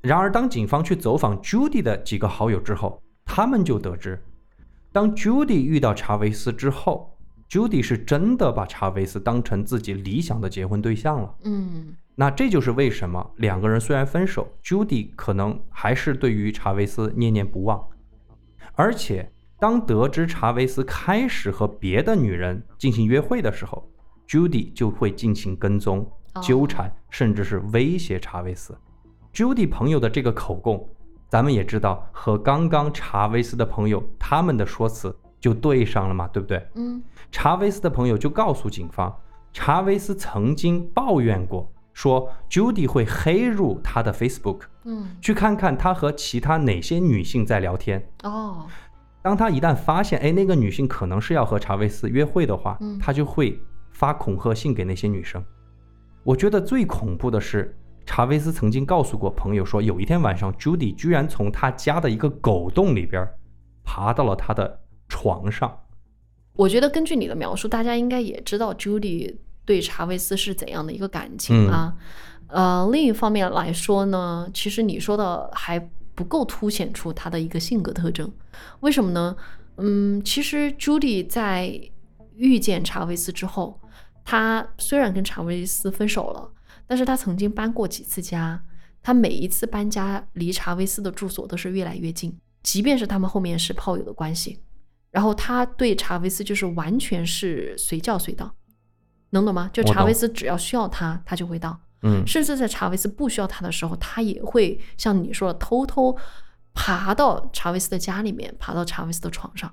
[0.00, 4.22] 然而，当警方去走访 Judy 的几个好友之后，他们就得知，
[4.92, 7.16] 当 Judy 遇到查韦斯之后
[7.48, 11.34] ，Judy 是真的把查韦斯当成自己理想的结婚对象了。
[11.44, 17.82] 嗯那这就是为什么两个人虽然分手，Judy 可能还是对于查韦斯念念不忘。
[18.74, 23.90] 而且，当得知查韦斯开始和别的女人进行约会的时候
[24.28, 28.76] ，Judy 就会进行跟踪、哦纠缠，甚至是威胁查韦斯。
[29.32, 30.88] Judy 朋友的这个口供，
[31.28, 36.66] 咱们也知道和刚刚查韦斯的朋友他们的说辞就对上了嘛，对不对？
[36.74, 39.16] 嗯查韦斯的朋友就告诉警方，
[39.52, 48.04] 查韦斯曾经抱怨过，说 Judy 会黑入他的 Facebook，嗯，去看看他和其他哪些女性在聊天。
[48.24, 48.66] 哦，
[49.22, 53.62] 当他一旦发现，哎，那个女性可能是要和查韦斯约会的话，嗯他就会
[53.92, 55.44] 发恐吓信给那些女生。
[56.24, 57.78] 我觉得最恐怖的是，
[58.12, 63.24] 查韦斯曾经告诉过朋友说，有一天晚上，Judy 居然从他家的一个狗洞里边
[63.84, 65.84] 爬到了他的床上。
[66.54, 71.94] 我觉得根据你的描述，大家应该也知道 Judy 对查韦斯是怎样的一个感情啊。
[72.48, 75.78] 呃，另一方面来说呢，其实你说的还
[76.16, 78.28] 不够凸显出他的一个性格特征。
[78.80, 79.36] 为什么呢？
[79.76, 81.80] 嗯，其实 Judy 在
[82.34, 83.80] 遇见查韦斯之后，
[84.24, 86.50] 他虽然跟查韦斯分手了，
[86.90, 88.60] 但是他曾经搬过几次家，
[89.00, 94.58] 他每一次搬家离查韦斯的住所都是越来越近，即便是他们后面是炮友的关系，
[95.12, 98.52] 然后他对查韦斯就是完全是随叫随到，
[99.30, 99.70] 能懂吗？
[99.72, 101.80] 就查韦斯只要需要他，他就会到。
[102.02, 106.16] 嗯，甚至在查韦斯不需要他的时候，他也会像你说的，偷偷
[106.74, 109.72] 爬到查韦斯的家里面，爬到查韦斯的床上。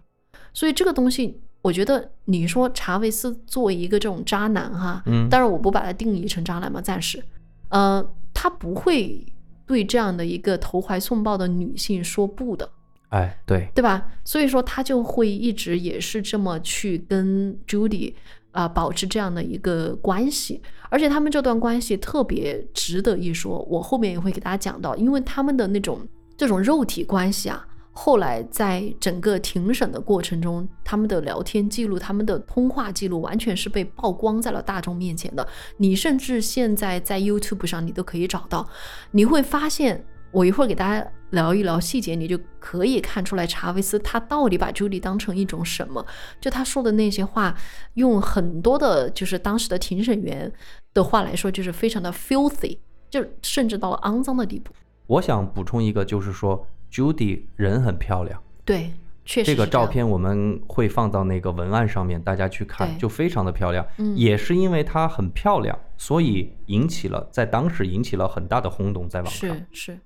[0.54, 7.22] 所以这个东西，我觉得你说查韦斯作为一个这种渣男哈，嗯当然我不把他定义成渣男嘛，暂时，
[7.70, 9.26] 呃，他不会
[9.66, 12.70] 对这样的一个投怀送抱的女性说不的。
[13.10, 14.06] 哎，对，对吧？
[14.24, 18.14] 所以说他就会一直也是这么去跟 Judy
[18.52, 26.00] 啊、保持这样的一个关系，而且他们这段关系特别值得一说，我后面也会给大家讲到，因为他们的那种
[26.36, 27.66] 这种肉体关系啊。
[28.00, 35.46] 后来在整个庭审的过程中，他们的聊天记录、他们的通话记录，完全是被曝光在了大众面前的。
[35.78, 38.70] 你甚至现在在 YouTube 上，你都可以找到。
[39.10, 46.06] 你会发现，我一会儿给大家聊一聊细节，你就可以看出来查韦斯他到底把 Judy 当成一种什么。
[46.40, 47.58] 就他说的那些话，
[47.96, 50.54] 用很多的，就是当时的庭审员
[50.94, 52.78] 的话来说，就是非常的 filthy，
[53.10, 54.72] 就甚至到了肮脏的地步。
[55.08, 58.92] 我想补充一个，就是说 Judy 人很漂亮，对，
[59.26, 63.86] 确实这个照片我们会放到那个文案上面，大家去看，就非常的漂亮。
[63.98, 64.16] 嗯。
[64.16, 69.56] 也是因为她很漂亮，所以引起了在当时引起了很大的轰动，在网上。
[69.56, 70.00] 是是，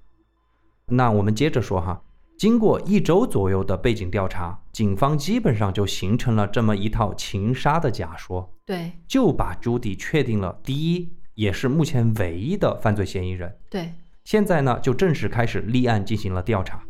[0.87, 2.01] 那我们接着说哈，
[2.37, 8.91] 经过一周左右的背景调查，警方基本上就形成了这么一套情杀的假说，对。
[9.07, 13.55] 就把 Judy 确定了第一，也是目前唯一的犯罪嫌疑人。
[13.69, 13.91] 对
[14.23, 16.81] 现在呢，就正式开始立案进行了调查。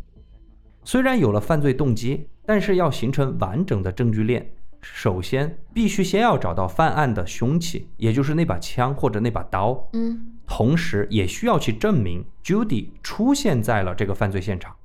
[0.84, 9.88] 虽然有了犯罪动机，但是要形成完整的证据链，首先必须先要找到犯案的凶器，也就是那把枪或者那把刀。
[9.94, 14.76] 嗯同时也需要去证明 Judy 出现在了这个犯罪现场。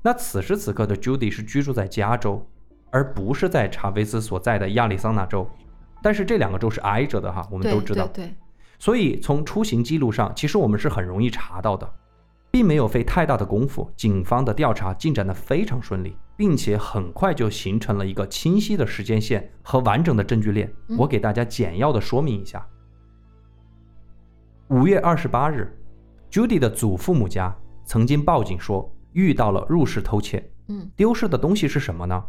[0.00, 2.48] 那此时此刻的 Judy 是居住在加州，
[2.90, 5.46] 而不是在查韦斯所在的亚利桑那州。
[6.02, 8.06] 但是这两个州是挨着的哈，我们都知道。
[8.06, 8.34] 对对
[8.82, 11.88] 所以从出行记录上，其实我们是很容易查到的，
[12.50, 13.88] 并没有费太大的功夫。
[13.96, 20.68] 警方的调查进展的非常顺利，并且很快就形成了一个清晰的时间线和完整的证据链。
[20.88, 22.66] 嗯我给大家简要的说明一下。
[24.66, 25.72] 五月二十八日
[26.28, 32.20] ，Judy 的祖父母家曾经报警说遇到了入室偷窃，嗯，丢失的东西是什么呢？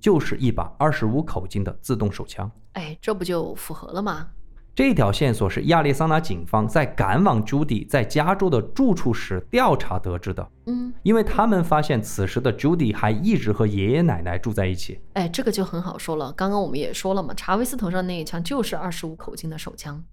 [0.00, 2.48] 就是一把二十五口径的自动手枪。
[2.74, 4.28] 哎，这不就符合了吗？
[4.76, 15.00] 这条线索是亚利桑那警方在赶往朱迪在加州的住处时调查得知的，嗯，因为他们发现此时的朱迪还一直和爷爷奶奶住在一起。
[15.14, 16.30] 哎，这个就很好说了。
[16.34, 20.04] 刚刚我们也说了嘛，查韦斯头上那一枪就是二十五口径的手枪。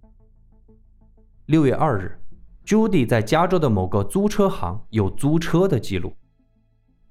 [1.48, 2.18] 六月二日，
[2.64, 6.16] 朱迪在加州的某个租车行有租车的记录。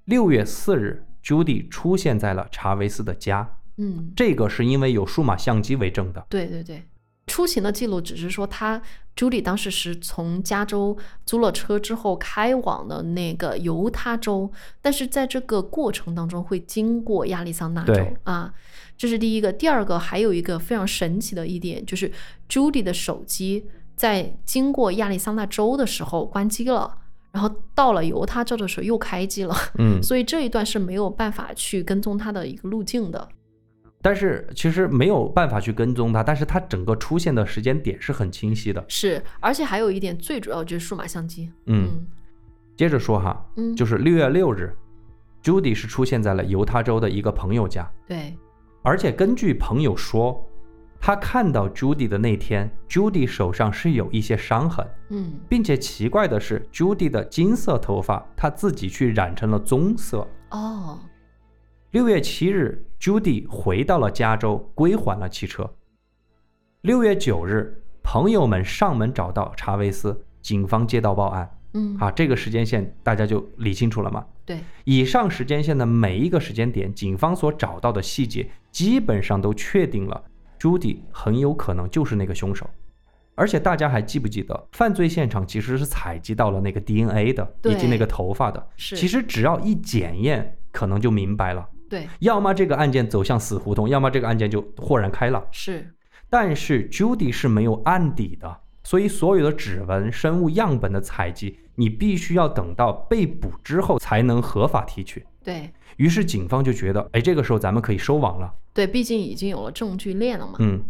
[0.05, 6.25] 六月四日，朱迪出现在了查韦斯的家，嗯，这个是因为有数码相机为证的。
[6.27, 6.83] 对对对，
[7.27, 8.81] 出行的记录只是说他
[9.15, 18.53] 朱莉当时是从加州租了车之后开往了那个犹他州，但是在这个过程当中会经过亚利桑那州啊，
[18.97, 19.51] 这是第一个。
[19.53, 22.11] 第二个还有一个非常神奇的一点，就是
[22.49, 26.97] 朱莉的手机在经过亚利桑那州的时候关机了。
[27.31, 33.27] 然后到了犹他州的时候又开机了，嗯， 所以这一段是没有办法去跟踪他的一个路径的。
[34.03, 38.83] 但是其实没有办法去跟踪他，但是他整个出现的时间点是很清晰的。
[38.89, 41.49] 是，而且还有一点最主要就是数码相机。
[41.67, 42.05] 嗯，
[42.75, 44.75] 接着说哈，嗯，就是六月六日
[45.41, 48.35] ，Judy 是出现在了犹他州的一个朋友家，对，
[48.81, 50.45] 而且根据朋友说，
[50.99, 60.27] 他看到 Judy 的那天，Judy 手上是有一些伤痕，嗯，并且奇怪的是，Judy 的金色头发他自己去染成了棕色。
[60.51, 60.99] 哦，
[61.93, 65.75] 六月七日，Judy 回到了加州，归还了汽车。
[66.81, 71.47] 六月九日，朋友们上门找到查韦斯，警方接到报案。
[71.73, 74.25] 嗯，啊，这个时间线大家就理清楚了吗？
[74.43, 80.23] 对，以上时间线的每一个时间点，警方所找到的细节基本上都确定了
[80.59, 82.67] ，Judy 很有可能就是那个凶手。
[83.35, 88.67] 而且大家还记不记得，犯罪现场其实是采集到了那个 DNA 的，以及那个头发的。
[88.77, 91.69] 是其实只要一检验，可能就明白了。
[91.93, 95.45] 对，要么这个案件走向死胡同，要么这个案件就豁然开朗。
[95.51, 95.93] 是，
[96.27, 105.23] 但是 Judy 是没有案底的，所以所有的指纹、生物样本的采集，你必须要等到被捕之后才能合法提取。
[105.43, 108.51] 对，于是警方就觉得，哎，这个时候咱们可以收网了。
[108.73, 110.53] 对，毕竟已经有了证据链了嘛。
[110.57, 110.83] 嗯，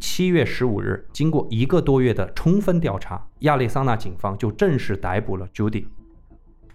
[0.00, 5.86] 七月十五日，经过一个多月的充分调查，亚利桑那警方就正式逮捕了 Judy。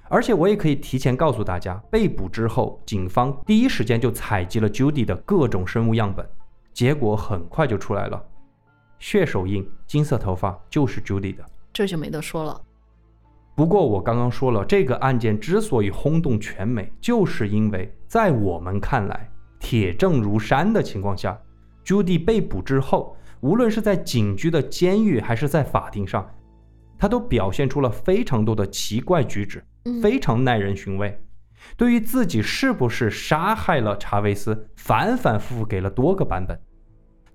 [0.07, 6.27] 而且我也可以提前告诉大家，被捕之后，警方第一时间就采集了 Judy 的各种生物样本，
[6.73, 8.23] 结果很快就出来了，
[8.99, 11.43] 血手印、金色头发就是 Judy 的。
[11.73, 12.61] 这就没得说了。
[13.55, 19.29] 不过我刚刚说了，这个案件之所以轰动全美，就是因为在我们看来
[19.59, 21.39] 铁证如山的情况下
[21.83, 26.29] ，Judy 被捕之后，无论是在警局的监狱还是在法庭上，
[26.97, 31.21] 他都表现出了非常多的奇怪举止，嗯非常耐人寻味。
[31.75, 36.59] 对于自己是不是杀害了查韦斯，反反复复给了多个版本。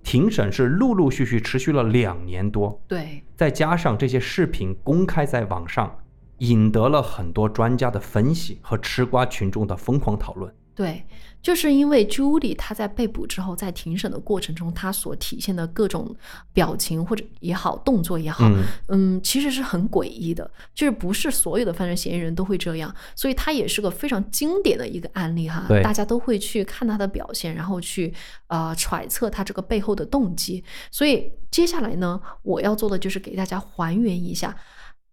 [0.03, 5.99] 庭审是陆陆续续持续了两年多，对，再加上这些视频公开在网上，
[6.39, 10.51] 引得了很多专家的分析和吃瓜群众的疯狂讨论。
[10.81, 11.05] 对，
[11.43, 16.16] 就是因为 Judy 她在被捕之后，在庭审的过程中，她所体现的各种
[16.55, 28.14] 表情或者也好，动作也好，嗯嗯，其实是很诡异的，就是不是所有的犯罪嫌疑人都会这样，所以她也是个非常经典的一个案例哈，大家都会去看她的表现，然后去
[28.47, 30.64] 呃揣测她这个背后的动机。
[30.91, 34.57] 所以接下来呢，我要做的就是给大家还原一下。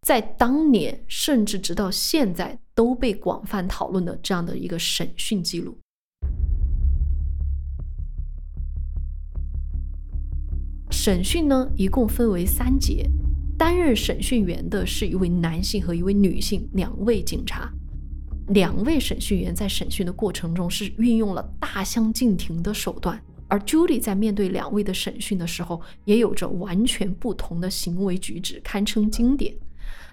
[0.08, 5.78] 在当年，甚至直到现在都被广泛讨论的这样的一个审讯记录。
[10.90, 13.06] 审讯呢，一共分为三节，
[13.58, 17.70] 担任审讯员的是一位男性和一位女性两位警察。
[18.54, 29.54] 两位审讯员在审讯的过程中是运用了大相径庭的手段，而 Julie 在面对两位的审讯的时候，也有着完全不同的行为举止，堪称经典。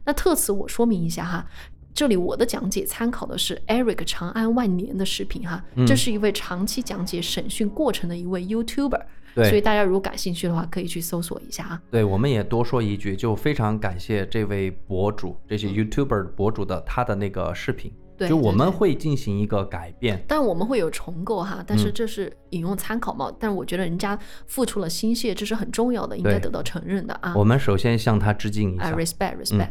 [0.05, 1.47] 那特此我说明一下哈，
[1.95, 9.03] 这里我的讲解参考的是 Eric 长安万年的视频哈，嗯这是一位长期讲解审讯过程的一位 YouTuber，
[9.35, 11.83] 对所以大家如果感兴趣的话，可以去搜索一下啊。
[11.91, 20.23] 对，我们也多说一句，就非常感谢这位博主，这些 YouTuber 博主的他的那个视频，嗯对就我们会进行一个改变。
[20.29, 23.33] 但我们会有重构哈，但是嗯这是引用参考嘛。
[23.39, 27.35] 但是我觉得人家付出了心血，这是很重要的，应该得到承认的啊。
[27.37, 28.97] 我们首先向他致敬一啊下。
[28.97, 29.71] ，respect respect。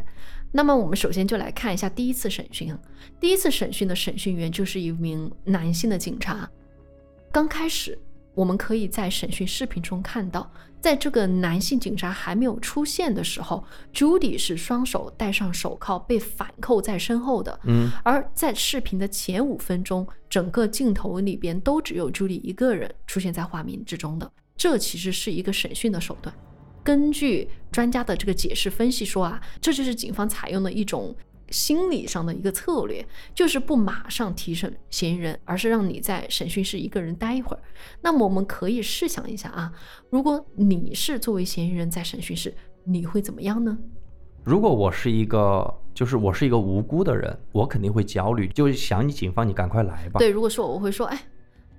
[0.52, 2.78] 那么我们首先就来看一下第一次审讯啊。
[3.18, 6.48] 第一次审讯的审讯员就是一名男性的警察。
[7.32, 7.98] 刚开始，
[8.34, 10.48] 我们可以在审讯视频中看到，
[10.84, 13.64] 在这个男性警察还没有出现的时候
[13.94, 17.58] ，Judy 是双手戴上手铐被反扣在身后的。
[17.64, 24.30] 嗯，而在视频的前五分钟，整个镜头里边都只有朱莉一个人出现在画面之中的。
[24.58, 26.34] 这其实是一个审讯的手段。
[26.82, 31.16] 根据专家的这个解释分析说啊，这就是警方采用的一种
[31.54, 37.62] 心理上的一个策略，就是不马上提审嫌疑人，而是让你在审讯室一个人待一会儿。
[38.02, 39.72] 那么我们可以试想一下啊，
[40.10, 42.52] 如果你是作为嫌疑人在审讯室，
[42.82, 43.78] 你会怎么样呢？
[44.42, 50.18] 如果我是一个，就是我是一个无辜的人，我肯定会焦虑，就想你警方，你赶快来吧。
[50.18, 51.18] 对，如果说我会说，哎，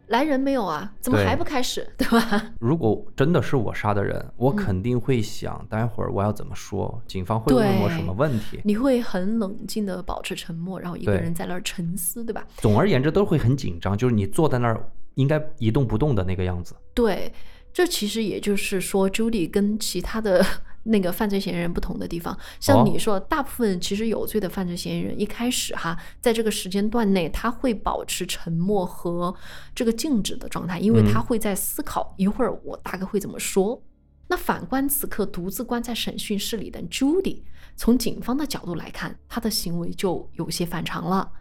[0.08, 0.93] 来人没有啊？
[0.99, 1.88] 怎么还不开始？
[1.97, 2.53] 对吧？
[2.60, 8.60] 如果真的是我杀的人，我嗯肯定会想，待会儿我要怎么说，警方会问我什么问题。
[8.64, 12.45] 你会很冷静的保持沉默，然后一个人在那儿沉思，对吧？
[12.58, 16.76] 总而言之，都会很紧张，就是你坐在那儿应该一动不动的那个样子。
[16.93, 17.32] 对，
[17.74, 20.45] 这其实也就是说，Judy 跟其他的
[20.86, 22.38] 那个犯罪嫌疑人不同的地方。
[22.60, 29.34] 像哦你说，大部分其实有罪的犯罪嫌疑人一开始哈，在这个时间段内，他会保持沉默和
[29.74, 33.82] 这个静止的状态，因为嗯他会在思考一会儿我大概会怎么说。
[34.28, 37.44] 那反观此刻独自关在审讯室里的 Judy，
[37.76, 41.32] 从警方的角度来看，他的行为就有些反常了。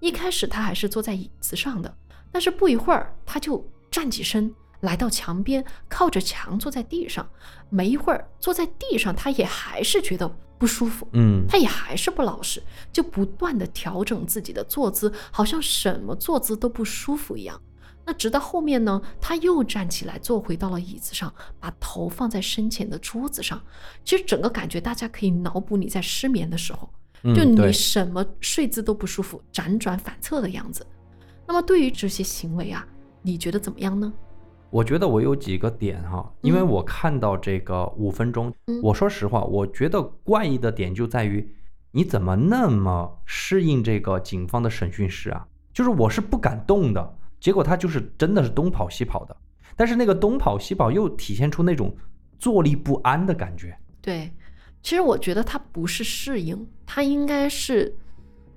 [0.00, 1.94] 一开始他还是坐在椅子上的，
[2.32, 7.28] 但是不一会儿他就站起身，来到墙边，靠着墙坐在地上。
[7.68, 10.28] 没一会儿，坐在地上，他也还是觉得
[10.58, 12.62] 不舒服，嗯，他也还是不老实，
[12.92, 17.60] 就不断的调整自己的坐姿，好像什么坐姿都不舒服一样。
[18.04, 23.62] 那直到后面呢，他又站起来，坐回到了椅子上，把头放在身前的桌子上。
[24.04, 26.90] 其实整个感觉，大家可以脑补你在失眠的时候，
[27.34, 30.84] 就你什么睡姿都不舒服，辗转反侧的样子。
[31.46, 32.84] 那么对于这些行为啊，
[33.22, 34.12] 你觉得怎么样呢？
[34.70, 41.52] 我觉得我有几个点哈，因为嗯我看到这个五分钟，嗯我说实话，我觉得怪异的点就在于
[41.90, 45.46] 你怎么那么适应这个警方的审讯室啊？
[45.72, 49.36] 就是我是不敢动的，结果他就是真的是东跑西跑的，
[49.76, 51.94] 但是那个东跑西跑又体现出那种
[52.38, 53.76] 坐立不安的感觉。
[54.00, 54.32] 对，
[54.82, 57.96] 其实我觉得他不是适应，他应该是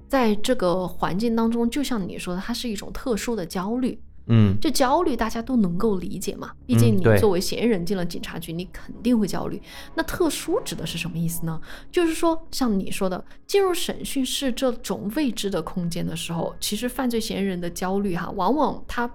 [0.07, 3.99] 在这个环境当中，就像你说的，它是一种特殊的焦虑。
[4.27, 9.61] 嗯，这焦虑大家都能够理解嘛，毕竟你作为嫌疑人进了警察局，你肯定会焦虑。
[9.95, 11.59] 那特殊指的是什么意思呢？
[11.91, 19.09] 就是说，像你说的，进入审讯室这种未知的空间的时候，其实犯罪嫌疑人的焦虑哈，往往他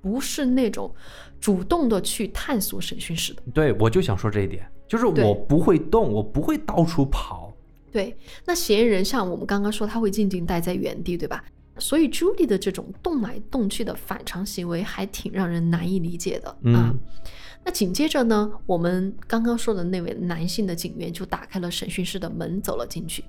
[0.00, 0.94] 不是那种
[1.40, 3.42] 主动的去探索审讯室的。
[3.52, 7.52] 对，我就想说这一点，就是我不会动，我不会到处跑。
[7.90, 11.42] 对，那嫌疑人像我们刚刚说，他会静静待在原地，对吧？
[11.78, 16.56] 所以 Judy 的这种动来动去的反常行为，还挺让人难以理解的啊。
[16.64, 16.98] 嗯
[17.68, 23.24] 那紧接着呢，我们刚刚说的那位男性的警员就打开了审讯室的门，走了进去。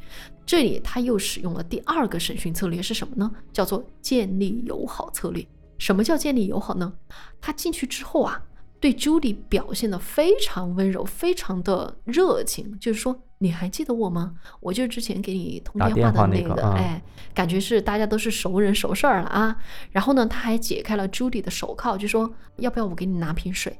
[0.46, 3.32] 这里他又使用了第二个审讯策略是什么呢？
[3.52, 5.44] 叫做建立友好策略。
[5.80, 6.94] 什么叫建立友好呢？
[7.42, 8.40] 他进去之后啊，
[8.80, 14.36] 对 Judy 表现的非常温柔，非常的热情，就是说你还记得我吗？
[14.60, 17.02] 我就是之前给你通电话的个，那个啊哎，
[17.34, 19.56] 感觉是大家都是熟人熟事儿了啊。
[19.92, 23.78] 然后呢，他还解开了 Judy 的手铐，就说要不要我给你拿瓶水？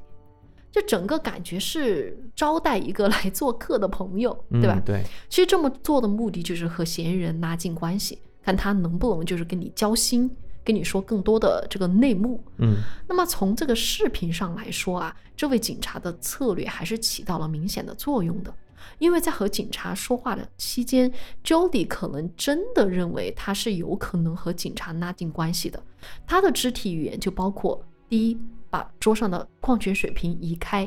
[0.70, 4.74] 就整个感觉是招待一个 来做客的朋友，对吧？
[4.76, 10.30] 嗯对，其实这么做的目的就是和嫌疑人拉近关系，看他能不能就是跟你交心，
[10.68, 12.44] 跟你说更多的这个内幕。
[12.58, 18.54] 嗯那么从这个视频上来说啊，这位警察的策略还是起到了明显的作用的，
[18.98, 21.10] 因为在和警察说话的期间
[21.42, 25.82] ，Jody 可能真的认为他是有可能和警察拉近关系的。
[26.26, 28.38] 他的肢体语言就包括第一，
[28.68, 30.86] 把桌上的矿泉水瓶移开，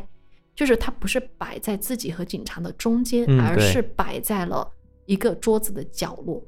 [0.56, 4.72] 就是他不是摆在自己和警察的中间，嗯而是摆在了
[5.08, 6.40] 一个桌子的角落。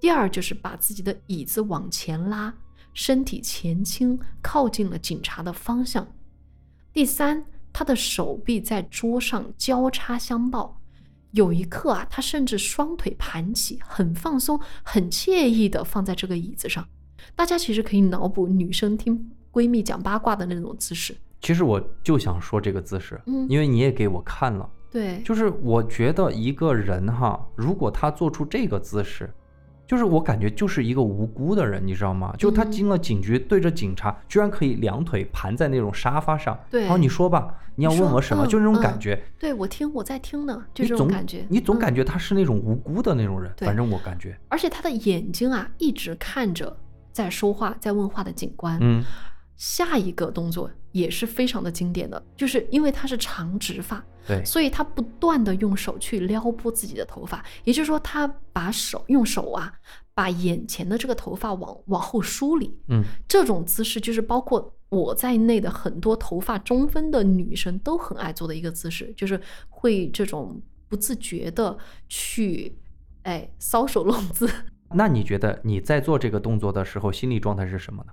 [0.00, 2.54] 第二就是把自己的椅子往前拉，
[2.92, 6.06] 身体前倾，靠近了警察的方向。
[6.92, 10.80] 第三，他的手臂在桌上交叉相抱，
[11.32, 16.86] 有一刻啊，他甚至双腿盘起，很放松、很惬意的放在这个椅子上。
[17.34, 21.16] 大家其实可以脑补女生听闺蜜讲八卦的那种姿势。
[21.40, 29.34] 其实我就想说这个姿势，嗯因为你也给我看了，对，就是我觉得一个人哈，如果他做出这个姿势，
[29.86, 32.34] 就是我感觉就是一个无辜的人，你知道吗？
[32.38, 36.58] 就他嗯进了警局，对着警察，居然可以两腿盘在那种沙发上。
[36.70, 38.46] 对然后你说吧，你要问我什么？
[38.46, 39.22] 嗯就那种嗯感觉。
[39.38, 41.44] 对我听我在听呢，就这种感觉。
[41.48, 46.76] 你总嗯感觉他是那种无辜的那种人，对反正我感觉，而且他的眼睛啊，一直看着
[47.12, 48.78] 在说话、在问话的警官。
[48.80, 49.02] 嗯，
[49.56, 59.72] 下一个动作也是非常的经典的，就是因为他是长直发，对，所以他不断的用手去撩拨自己的头发，也就是说，他把手用手啊，
[60.14, 62.78] 把眼前的这个头发往往后梳理。
[62.86, 71.76] 嗯，这种姿势就是包括我在内的很多头发中分的女生都很爱做的一个姿势，就是会这种不自觉的
[72.08, 72.78] 去，
[73.22, 74.48] 哎，搔首弄姿。
[74.90, 78.12] 那你觉得你在做这个动作的时候，心理状态是什么呢？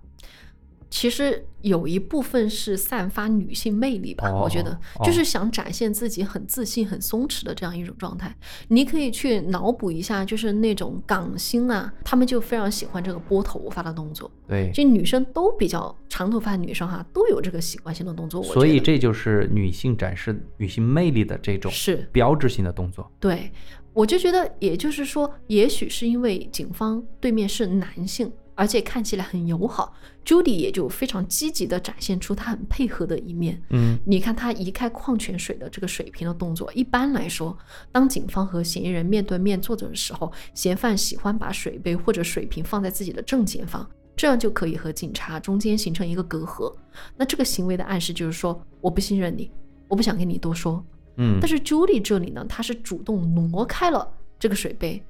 [0.92, 8.36] 其实有一部分是散发女性魅力吧，哦我觉得哦就是想展现自己很自信、很松弛的这样一种状态。
[8.68, 14.30] 你可以去脑补一下，就是那种港星啊，他们就非常喜欢这个拨头发的动作。
[14.48, 18.44] 对，这女生都比较长头发的女生哈、都有这个习惯性的动作。
[18.44, 23.10] 所以这就是女性展示女性魅力的这种是标志性的动作。
[23.18, 23.50] 对，
[23.94, 28.30] 我就觉得，也就是说，也许是因为警方对面是男性，
[28.62, 29.92] 而且看起来很友好
[30.24, 33.60] ，Judy 也就非常积极地展现出她很配合的一面。
[33.72, 37.58] 嗯，你看他移开矿泉水的这个水瓶的动作，一般来说，
[37.92, 46.72] 当警方和嫌疑人面对面坐着的时候，嫌犯喜欢把水杯或者水瓶放在自己的正前方，这样就可以和警察中间形成一个隔阂。
[47.18, 49.50] 那这个行为的暗示就是说，我不信任你，
[49.88, 50.86] 我不想跟你多说。
[51.18, 54.08] 嗯，但是 Julie 这里呢，她是主动挪开了
[54.38, 55.04] 这个水杯，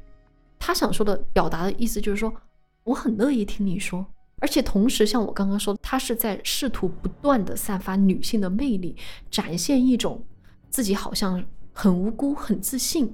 [0.57, 2.33] 她想说的表达的意思就是说，
[2.83, 4.05] 我很乐意听你说，
[4.39, 8.95] 而且同时像我刚刚说的，她是在试图不断的散发女性的魅力，
[9.29, 10.23] 展现一种
[10.69, 13.13] 自己好像很无辜、很自信、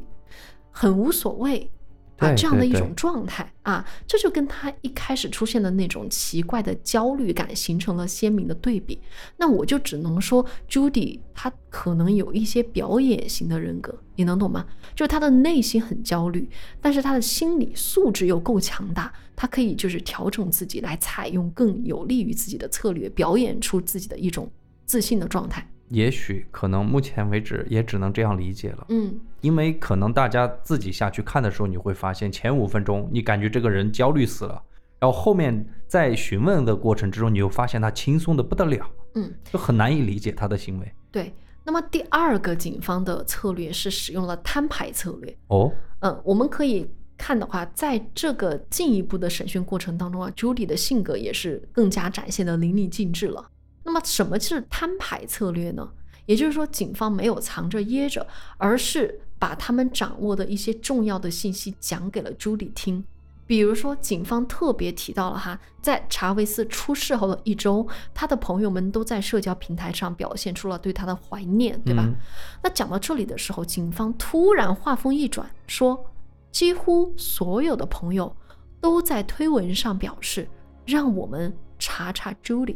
[0.71, 1.69] 很无所谓。
[2.17, 8.99] 啊，这样的一种状态啊，这就跟他一开始出现的那种奇怪的焦虑感形成了鲜明的对比。
[9.37, 14.65] 那我就只能说，Judy 他可能有一些表演型的人格，你能懂吗？
[14.95, 16.49] 就是他的内心很焦虑，
[16.81, 24.51] 但是他的心理素质又够强大，他可以就是调整自己来采用更有利于自己的策略，表演出自己的一种
[24.85, 25.69] 自信的状态。
[25.89, 34.61] 也许可能目前为止也只能这样理解了，嗯，因为可能大家自己下去看的时候，你会发现前五分钟你感觉这个人焦虑死了，
[34.99, 40.91] 然后后面在询问的过程之中，你又发现他轻松的不得了，嗯，就很难以理解他的行为。
[41.11, 41.33] 对。
[41.63, 45.37] 那么第二个警方的策略是使用了摊牌策略。
[45.47, 45.69] 哦，
[45.99, 53.45] 嗯，我们可以看的话，在这个进一步的审讯过程当中啊，Judy 的性格也是更加展现的淋漓尽致了。
[53.87, 55.89] 那么，什么是摊牌策略呢？
[56.25, 58.27] 也就是说，警方没有藏着掖着，
[58.57, 63.01] 而是把他们掌握的一些重要的信息讲给了朱莉听。
[63.45, 72.03] 比如说，警方特别提到了哈，在查韦斯出事后的一周，他的朋友们都在社交平台上表现出了对他的怀念，对吧？
[72.05, 72.13] 嗯
[72.61, 76.11] 那讲到这里的时候，警方突然话锋一转，说，
[76.51, 78.35] 几乎所有的朋友
[78.81, 80.49] 都在推文上表示，
[80.85, 82.75] 让我们查查 Julie。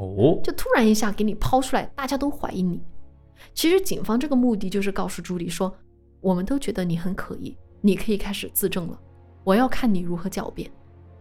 [0.00, 2.80] 哦，就突然一下给你抛出来，大家都怀疑你。
[3.52, 5.74] 其实警方这个目的就是告诉朱莉说，
[6.22, 8.98] 我们都觉得你很可疑，你可以开始自证了。
[9.44, 10.70] 我要看你如何狡辩。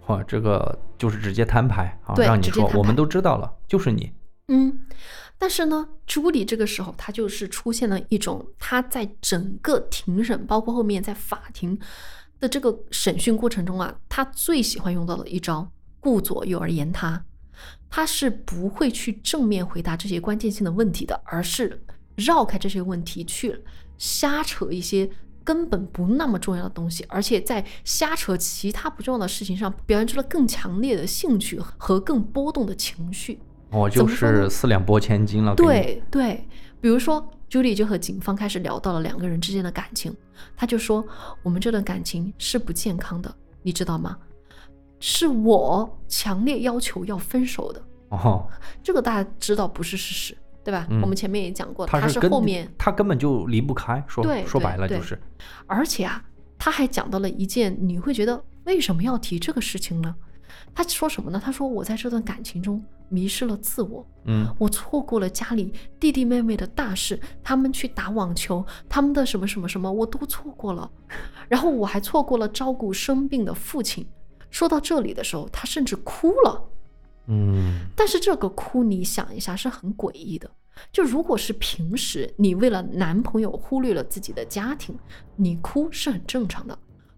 [0.07, 4.11] 哇，这个就是直接摊牌啊，对让你说我们都知道了，就是你。
[4.47, 4.79] 嗯，
[5.37, 11.77] 但是呢，朱莉这个时候她就是出现了一种她在整个庭审，包括后面在法庭
[12.39, 15.69] 的这个审讯过程中啊，她最喜欢用到的一招
[15.99, 17.23] “顾左右而言他”。
[17.89, 21.81] 她是不会去正面回答这些关键性的问题的，而是
[22.15, 23.59] 绕开这些问题去
[23.97, 25.09] 瞎扯一些
[25.43, 33.39] 根本不那么重要的东西，而且在瞎扯其他不重要的事情上表现出了更强烈的兴趣和更波动的情绪。
[33.71, 35.55] 哦，就是四两拨千斤了。
[35.55, 36.47] 对对，
[36.81, 40.15] 比如说朱莉就和警方开始聊到了两个人之间的感情，
[40.55, 41.03] 他就说
[41.41, 43.33] 我们这段感情是不健康的，
[43.63, 44.17] 你知道吗？
[44.99, 48.47] 是我强烈要求要分手的，哦，
[48.83, 50.85] 这个大家知道不是事实，对吧？
[50.89, 55.19] 嗯我们前面也讲过，他他是后面他根本就离不开，说对说白了就是，
[55.67, 56.23] 而且啊，
[56.57, 60.13] 他还讲到了一件你会觉得为什么要提这个事情呢？
[60.75, 61.41] 他说什么呢？
[61.43, 70.89] 他说我在这段感情中迷失了自我，嗯，我错过了家里弟弟妹妹的大事，他们去打网球，他们的什么什么什么我都错过了，
[71.47, 74.05] 然后我还错过了照顾生病的父亲。
[74.49, 76.63] 说到这里的时候，他甚至哭了。
[77.27, 80.49] 嗯，但是这个哭，你想一下，是很诡异的。
[80.91, 84.97] 就如果是平时你为了男朋友忽略了自己的家庭，
[85.35, 86.77] 你哭是很正常的。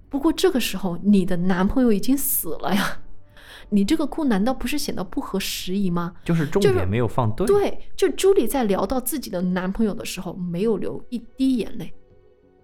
[0.10, 3.00] 不过这个时候，你的男朋友已经死了呀，
[3.70, 6.14] 你这个哭难道不是显得不合时宜吗？
[6.26, 7.48] 就是重点没有放对。
[7.48, 11.94] 对，就朱莉在聊到自己的男朋友的时候，没有流一滴眼泪，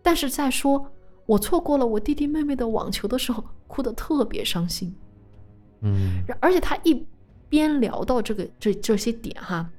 [0.02, 0.92] 但是在说
[1.28, 4.96] 我错过了我弟弟妹妹的网球的时候，哭得特别伤心。
[5.82, 7.06] 嗯，而且他一
[7.48, 9.70] 边聊到这个这这些点哈，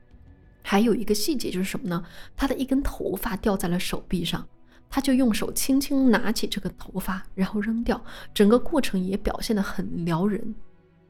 [0.62, 2.04] 还有一个细节就是什么呢？
[2.36, 4.46] 他的一根头发掉在了手臂上，
[4.88, 8.00] 他就用手轻轻拿起这个头发，然后扔掉，
[8.32, 10.54] 整个过程也表现得很撩人。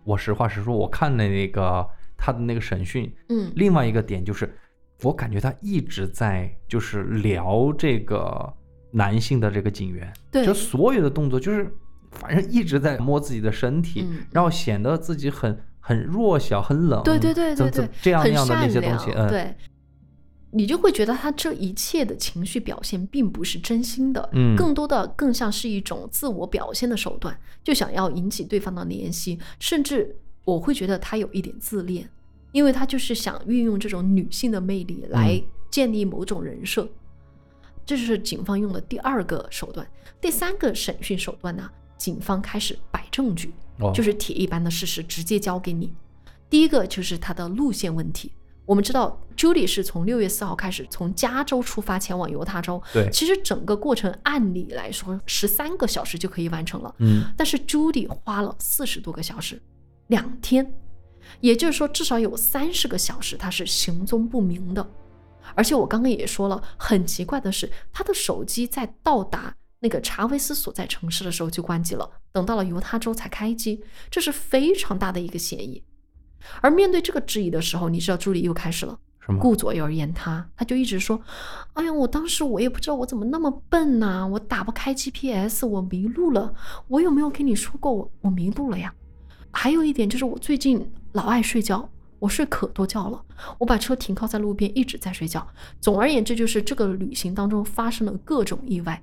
[0.05, 1.87] 我实话实说，我看了那个
[2.17, 4.57] 他的那个审讯，嗯另外一个点就是，
[5.03, 8.51] 我感觉他一直在就是聊这个
[8.91, 10.45] 男性的这个警员，对。
[10.45, 11.71] 就所有的动作就是
[12.11, 14.19] 反正一直在摸自己的身体，嗯。
[14.33, 19.55] 然后显得自己很很弱小、很冷，对对对对对，很这样那样的那些东西，嗯，对。
[20.51, 24.57] 你就会觉得他这一切的情绪表现并不是真心的，嗯。
[24.57, 32.09] 更多的更像是一种自我表现的手段，就想要引起对方的怜惜，甚至我会觉得他有一点自恋，
[32.53, 35.45] 因为他就是想运用这种女性的魅力来嗯。
[35.71, 36.89] 建立某种人设，
[37.89, 39.89] 这就是警方用的第二个手段。
[40.21, 45.91] 第三个审讯手段呢，警方开始摆证据，哦就是铁一般的事实直接交给你。
[46.51, 48.31] 第一个就是他的路线问题。
[48.67, 59.59] 我们知道，Julie 是从六月四号开始从加州出发前往犹他州，对其实整个过程按理来说十三个小时就可以完成了，嗯，但是 Judy 花了四十多个小时，
[60.09, 60.71] 两天，
[61.41, 64.87] 也就是说至少有三十个小时他是行踪不明的。
[65.55, 75.83] 而且我刚刚也说了，很奇怪的是，他的手机在到达那个查韦斯所在城市的时候就关机了，等到了犹他州才开机，这是非常大的一个嫌疑。
[76.61, 78.99] 而面对这个质疑的时候，你知道朱莉又开始了。
[79.21, 79.41] 什么？
[79.41, 81.21] 顾左右而言他，他就一直说
[81.75, 86.55] ：“哎呀，我当时我也不知道我怎么那么笨呐、我打不开 GPS，我迷路了。
[86.87, 88.95] 我有没有跟你说过我我迷路了呀？
[89.51, 93.25] 还有一点就是我最近老爱睡觉，我睡可多觉了。
[93.59, 95.47] 我把车停靠在路边，一直在睡觉。
[95.81, 99.01] 总而言之，就是这个旅行当中发生了各种意外。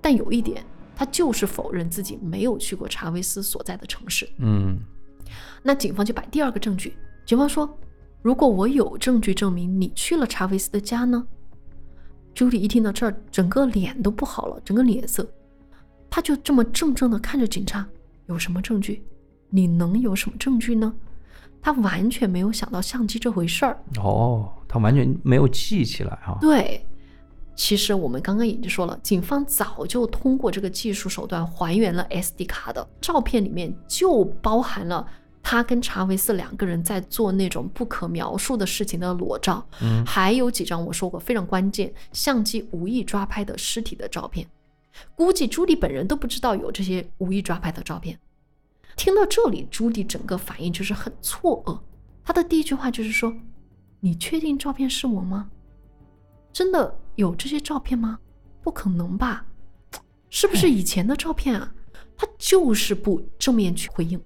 [0.00, 0.64] 但有一点，
[0.94, 4.28] 他就是否认自己没有去过查韦斯所在的城市。
[4.38, 4.78] 嗯，
[5.62, 6.96] 那警方就摆第二个证据，
[7.26, 7.78] 警方说，
[8.22, 11.26] 如果我有证据证明你去了查韦斯的家呢？
[12.34, 15.28] 朱莉一听到这儿，整个脸都不好了，整个脸色，
[16.08, 17.84] 他就这么怔怔的看着警察，
[18.26, 19.02] 有什么证据？
[19.50, 20.94] 你能有什么证据呢？
[21.60, 23.82] 他完全没有想到相机这回事儿。
[23.98, 26.84] 哦，他完全没有记起来哈、对，
[27.56, 35.06] 其实我们刚刚已经说了，警方早就通过这个技术手段还原了 SD 卡的照片，里面就包含了
[35.42, 44.46] 他跟查韦斯两个人在做那种不可描述的事情的裸照，嗯还有几张我说过非常关键，相机无意抓拍的尸体的照片。
[45.14, 48.18] 估计朱莉本人都不知道有这些无意抓拍的照片。
[48.98, 51.80] 听到这里，朱迪整个反应就是很错愕。
[52.24, 53.32] 他的第一句话就是说
[54.00, 55.48] ：“你确定照片是我吗？
[56.52, 58.18] 真的有这些照片吗？
[58.60, 59.46] 不可能吧？
[60.28, 61.72] 是不是以前的照片啊？”
[62.18, 64.20] 他就是不正面去回应。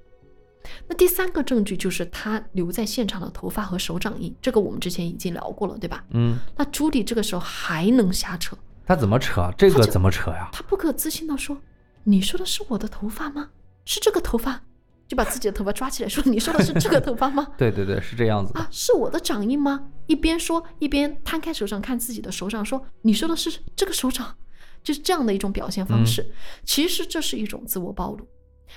[0.89, 6.03] 那第三个证据就是他留在现场的头发和手掌印，这个我们之前已经聊过了，对吧？
[6.13, 8.57] 嗯，那朱迪这个时候还能瞎扯，
[8.87, 9.53] 他怎么扯？
[9.59, 10.49] 这个怎么扯呀？
[10.51, 11.59] 他不可置信地说
[12.05, 13.51] ：“你说的是我的头发吗？
[13.85, 14.63] 是这个头发？”
[15.09, 17.47] 就把自己的头发抓起来说：“你说的是这个头发吗？
[17.59, 18.53] 对对对，是这样子。
[18.55, 24.35] 啊，是我的掌印吗？”一边说一边摊开手掌看自己的手掌，说：“你说的是这个手掌？”
[24.83, 26.27] 就是这样的一种表现方式。
[26.65, 28.27] 其实这是一种自我暴露。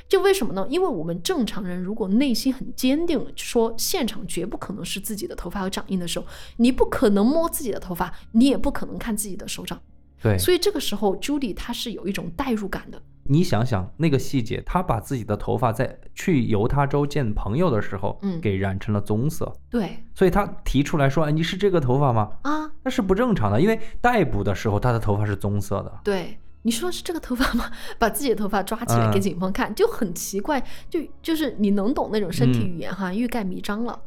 [0.10, 0.68] 就为什么呢？
[0.70, 6.26] 因为我们正常人如果内心很坚定，说现场绝不可能是自己的头发和掌印的时候，
[6.58, 9.82] 你不可能摸自己的头发，你也不可能看自己的手掌。
[10.22, 13.01] 对，所以这个时候，朱莉她是有一种代入感的。
[13.28, 25.92] 你想想那个细节，他把自己的头发在去犹他州见朋友的时候，嗯给染成了棕色，对所以他提出来说：“哎，你是这个头发吗啊，？”那是不正常的，因为逮捕的时候他的头发是棕色的。
[26.04, 27.72] 对，你说是这个头发吗？
[27.98, 34.00] 把自己的头发抓起来嗯给警方看，就很奇怪，就就是你能懂那种身体嗯语言哈，欲盖弥彰了。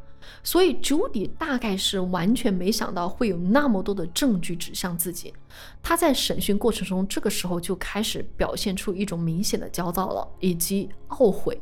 [0.43, 5.33] 所以朱迪大概是完全没想到会有那么多的证据指向自己。
[5.83, 11.61] 他在审讯过程中，这个时候就开始表现出一种明显的焦躁了，以及懊悔。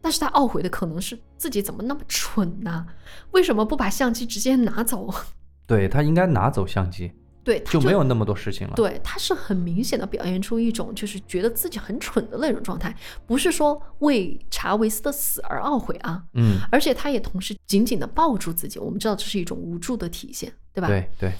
[0.00, 2.86] 但是他懊悔的可能是自己怎么那么蠢呢、
[3.30, 5.08] 为什么不把相机直接拿走？
[5.66, 7.12] 对他应该拿走相机，
[7.44, 8.74] 对，她就没有那么多事情了。
[8.74, 12.94] 对，他是很明显的表现出一种就是觉得自己很蠢的那种状态，
[13.26, 20.86] 不是说为查韦斯的死而懊悔啊，嗯，而且他也同时紧紧的抱住自己，我们知道这是一种无助的体现，对吧？。
[20.86, 21.32] 对对，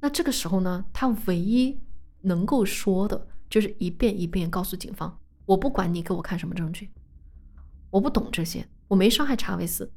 [0.00, 1.76] 那这个时候呢，他唯一
[2.20, 6.88] 能够说的就是一遍一遍告诉警方，我不管你给我看什么证据，
[7.90, 9.90] 我不懂这些，我没伤害查韦斯。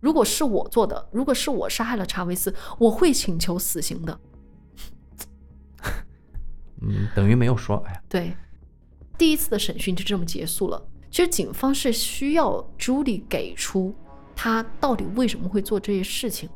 [0.00, 4.20] 如果是我做的，如果是我杀害了查韦斯，我会请求死刑的。
[6.82, 7.76] 嗯，等于没有说。
[7.86, 8.32] 哎呀，对，
[9.16, 10.82] 第一次的审讯就这么结束了。
[11.10, 13.94] 其实警方是需要朱莉给出
[14.34, 16.48] 他到底为什么会做这些事情，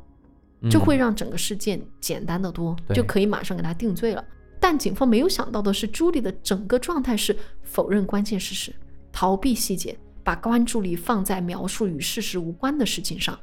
[0.60, 4.22] 嗯就会让整个事件简单的多，对就可以马上给他定罪了。
[4.60, 8.74] 但警方没有想到的是，朱莉的整个状态是否认关键事实，
[9.10, 13.38] 逃避细节，把关注力放在描述与事实无关的事情上，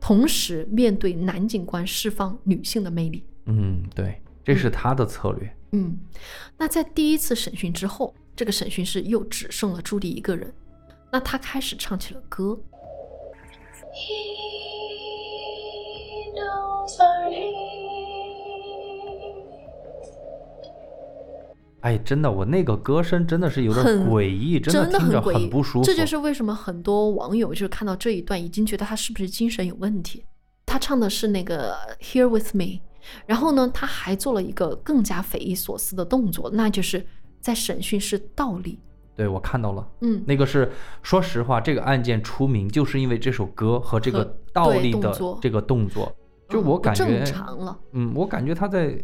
[0.00, 3.24] 同时面对男警官释放女性的魅力。
[3.46, 5.48] 嗯，对，这是他的策略。
[5.48, 5.59] 嗯，
[6.56, 10.52] 那在第一次审讯之后，这个审讯室又只剩了朱莉一个人。
[11.12, 12.58] 那他开始唱起了歌
[13.92, 14.30] ，He
[16.34, 16.98] knows.
[21.82, 25.84] 哎，真的，我那个歌声真的是有点诡异，真真的听着很诡异，不舒服。
[25.84, 30.22] 这就是为什么很多网友就是看到这一段，已经觉得他是不是精神有问题。
[30.66, 32.80] 他唱的是那个 Here with me，
[33.26, 37.04] 然后呢，他还做了一个更加匪夷所思的动作，那就是
[37.40, 38.78] 在审讯室倒立。
[39.16, 39.86] 对我看到了。
[40.00, 40.72] 嗯，那个是，
[41.02, 46.14] 说实话，这个案件出名就是因为这首歌和这个倒立的这个动作。
[46.48, 47.78] 就我感觉正，常了。
[47.92, 48.98] 嗯，我感觉他在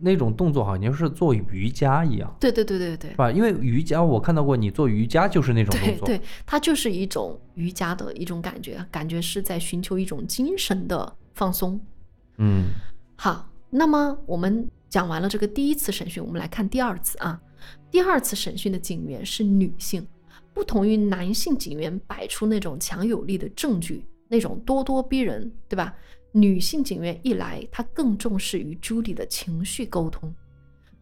[0.00, 3.16] 那种动作好像是做瑜伽一样，对对对对对是。
[3.16, 3.30] 吧？
[3.30, 6.06] 因为瑜伽我看到过，你做瑜伽就是那种动作。
[6.06, 11.80] 对对，它就是一种瑜伽的一种感觉，感觉是在寻求一种精神的放松。
[12.38, 12.70] 嗯，
[13.20, 17.40] 好，那么我们讲完了这个第一次审讯，我们来看第二次啊。
[17.90, 20.06] 第二次审讯的警员是女性，
[20.54, 25.92] 不同于男性警员摆出那种强有力的证据，那种咄咄逼人，对吧？
[26.30, 30.32] 女性警员一来，她更重视与朱莉的情绪沟通。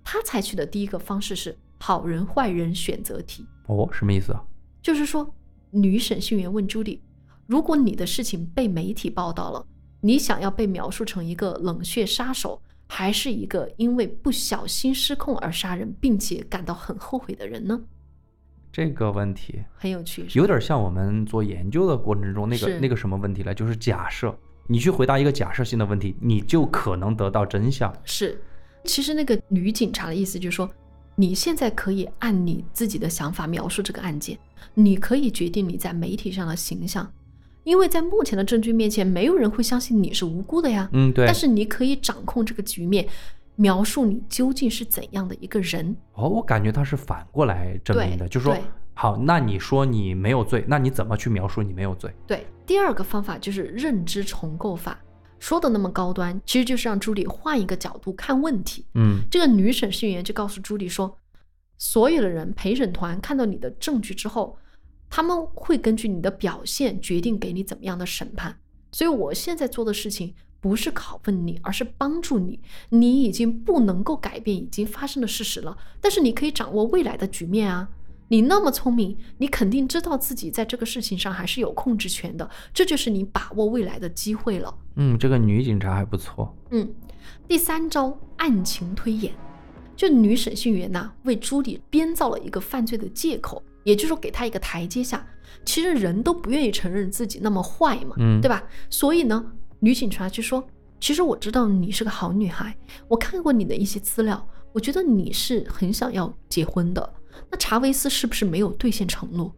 [0.02, 3.44] 她采取的第一个方式是好人坏人选择题。
[3.66, 4.42] 哦，什么意思啊？
[4.80, 5.30] 就是说，
[5.70, 7.02] 女审讯员问朱莉
[7.46, 9.66] ：“如果你的事情被媒体报道了，
[10.07, 17.80] 你想要被描述成一个冷血杀手，还是一个因为不小心失控而杀人，并且感到很后悔的人呢
[18.70, 24.32] 这个问题？”很有趣，有点像我们做研究的过程中那个那个什么问题了，就是假设
[24.68, 27.92] 你去回答一个假设性的问题，你就可能得到真相。
[28.04, 28.40] 是。
[28.84, 30.70] 其实那个女警察的意思就是说，
[31.16, 34.38] 你现在可以按你自己的想法描述这个案件，
[34.72, 37.12] 你可以决定你在媒体上的形象，
[37.66, 40.88] 因为在目前的证据面前，没有人会相信你是无辜的呀。
[40.92, 43.04] 嗯，对但，是你可以掌控这个局面，
[43.56, 45.96] 描述你究竟是怎样的一个人。
[46.12, 48.56] 哦，我感觉他是反过来证明的，对就说
[48.94, 52.08] 好，那你说你没有罪，那你怎么去描述你没有罪？
[52.24, 54.96] 对，第二个方法就是认知重构法，
[55.40, 58.86] 说的那么高端，其实就是让朱莉换一个角度看问题。
[58.94, 61.18] 嗯这个女审讯员就告诉朱莉说，
[61.76, 64.56] 所有的人陪审团看到你的证据之后，
[65.09, 68.59] 他们会根据你的表现决定给你怎么样的审判。
[68.92, 72.61] 所以我现在做的事情不是拷问你，而是帮助你。
[72.88, 77.88] 你已经不能够改变已经发生的事实了，但是你可以掌握未来的局面啊。
[78.28, 84.76] 你那么聪明，你肯定知道自己在这个事情上还是有控制权的，这就是你把握未来的机会了。
[84.96, 86.52] 嗯，这个女警察还不错。
[86.70, 86.92] 嗯，
[87.46, 89.32] 第三招案情推演，
[89.94, 95.24] 就女审讯员呐、为朱莉编造了一个犯罪的借口，也就是说给他一个台阶下。
[95.64, 98.62] 其实人都不愿意承认自己那么坏嘛，嗯对吧？
[98.91, 100.62] 所以呢，女警察就说
[101.01, 102.76] ：“其实我知道你是个好女孩，
[103.09, 107.14] 我看过你的一些资料，我觉得你是很想要结婚的。
[107.51, 109.55] 那查韦斯是不是没有兑现承诺？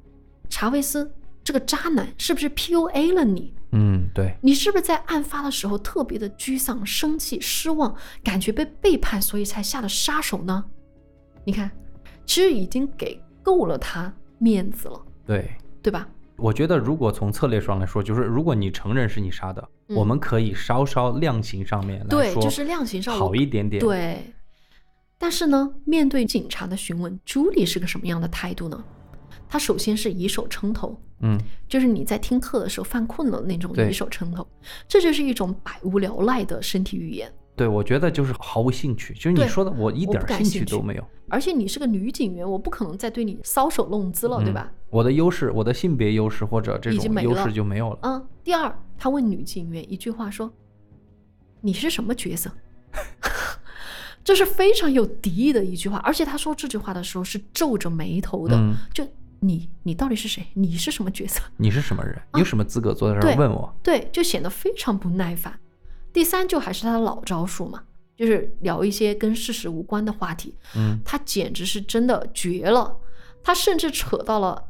[0.48, 1.10] 查韦斯
[1.42, 3.54] 这个渣男是不是 PUA 了你？
[3.72, 10.64] 嗯，对，你是不是在案发的时候特别的沮丧、生气、失望，感觉被背叛，所以才下的杀手呢？
[11.44, 11.70] 你看，
[12.24, 15.50] 其实已经给够了他面子了，对。
[15.80, 16.06] 对吧？
[16.36, 24.18] 我觉得，如果从策略上来说，就是如果你承认是你杀的，嗯我们可以稍稍量刑上面来对，说，就是量刑上我好一点点。，对。
[25.16, 28.84] 但是呢，面对警察的询问，朱莉是个什么样的态度呢？
[29.48, 34.46] 她首先是以手撑头，嗯，就是你在听课的时候犯困了那种以手撑头，
[34.86, 37.32] 这就是一种百无聊赖的身体语言。
[37.58, 44.72] 对，我觉得就是毫无兴趣，就是你说的，我一点兴趣趣都没有，而且你是个女警员，我不可能再对你搔首弄姿了，对嗯吧？
[44.90, 47.98] 我的优势，我的性别优势或者这种优势就没有了。
[48.02, 48.26] 嗯。
[48.42, 50.50] 第二，他问女警员一句话说
[51.60, 52.50] ：“你是什么角色？”
[54.24, 59.06] 这是非常有敌意的一句话，而且他说这句话的时候是皱着眉头的，嗯就
[59.40, 60.44] 你你到底是谁？
[60.54, 61.40] 你是什么角色？
[61.56, 62.20] 你是什么人？
[62.34, 63.74] 你有什么资格坐在这儿问我？
[63.82, 65.58] 对，就显得非常不耐烦。
[66.18, 67.80] 第三，就还是他的老招数嘛，
[68.16, 70.52] 就是聊一些跟事实无关的话题。
[70.74, 72.96] 嗯他简直是真的绝了，
[73.40, 74.64] 他甚至扯到了，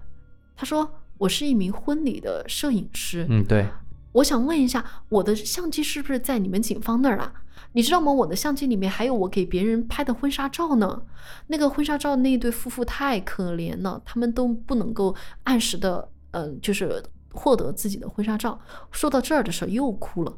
[0.54, 3.66] 他说我是一名婚礼的摄影师，嗯，对，
[4.12, 7.32] 我想问一下，我的相机是不是在你们警方那儿啊？
[7.72, 8.12] 你知道吗？
[8.12, 11.00] 我的相机里面还有我给别人拍的婚纱照呢。
[11.46, 18.60] 那个婚纱照那一对夫妇太可怜了，他们都不能够按时的，嗯、就是获得自己的婚纱照。
[18.90, 20.36] 说到这儿的时候又哭了，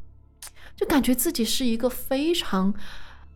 [0.77, 2.73] 就感觉自己是一个非常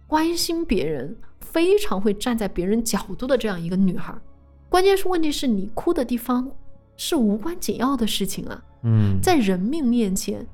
[0.06, 4.20] 关心别人、非常会站在别人角度的这样一个女孩儿。
[4.68, 6.50] 关键是问题是你哭的地方
[6.96, 8.64] 是无关紧要的事情啊。
[8.82, 10.46] 嗯，在人命面前，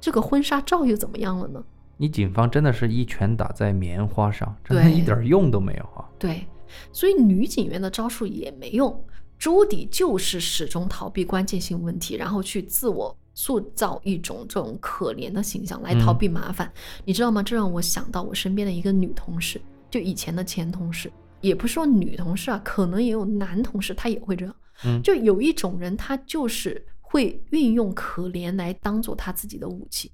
[0.00, 1.64] 这个婚纱照又怎么样了呢？
[1.96, 6.04] 你警方真的是一拳打在棉花上，真的一点用都没有啊。
[6.18, 6.46] 对，
[6.92, 9.04] 所以女警员的招数也没用，
[9.38, 16.72] 朱迪就是始终逃避关键性问题，然后去自我塑造一种这种可怜的形象来逃避麻烦。
[17.04, 17.42] 你知道吗？
[17.42, 19.60] 这让我想到我身边的一个女同事，
[19.90, 24.54] 就以前的前同事，也不是说女同事啊，可能也有男同事，他也会这样。
[24.84, 30.10] 嗯就有一种人，他就是会运用可怜来当做他自己的武器。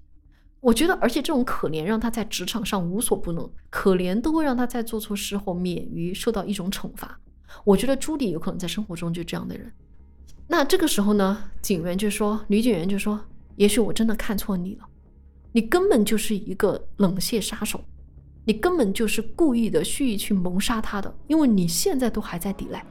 [0.61, 7.19] 我觉得，而且这种可怜让他在职场上无所不能，可怜都会让他在做错事后免于受到一种惩罚。
[7.65, 9.73] 我觉得朱迪有可能在生活中就这样的人。
[10.53, 13.21] 那这个时候呢，警员就说，女警员就说
[13.55, 14.85] ：“也许我真的看错你了，
[15.53, 17.81] 你根本就是一个冷血杀手，
[18.45, 22.85] 你根本就是故意的蓄意去谋杀他的，因为你现在都还在抵赖，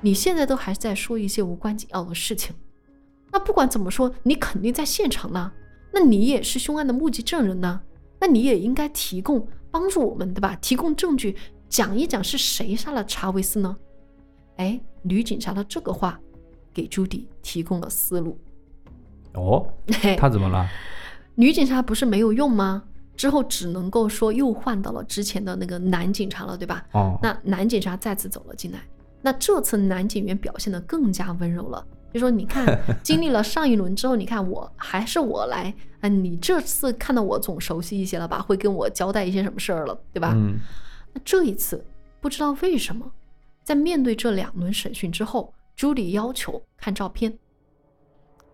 [0.00, 2.56] 你现在都还在说一些无关紧要的事情。
[3.30, 5.52] 那不管怎么说，你肯定在现场呢，
[5.92, 7.82] 那你也是凶案的目击证人呢，
[8.18, 10.56] 那你也应该提供帮助我们，对吧？
[10.56, 11.36] 提供证据，
[11.68, 13.76] 讲一讲是谁杀了查韦斯呢？
[14.56, 16.18] 哎，女警察的这个话
[16.74, 18.36] 给朱迪提供了思路。
[19.32, 19.66] 哦，
[20.18, 20.68] 他怎么了？
[21.36, 22.82] 女警察不是没有用吗？
[23.16, 26.84] 之后只能够说又换到了之前的那个男警察了，对吧？
[26.92, 28.80] 哦，那男警察再次走了进来，
[29.22, 32.66] 那这次男警员表现得更加温柔了，就说你看，
[33.04, 38.40] 经历了上一轮之后，你看我还是我来，嗯，你这次看到我总熟悉一些了吧？
[38.42, 40.32] 会跟我交代一些什么事儿了，对吧？
[40.36, 40.58] 嗯，
[41.12, 41.84] 那这一次
[42.20, 43.08] 不知道为什么，
[43.62, 47.36] 在面对这两轮审讯之后，朱莉要求看照片，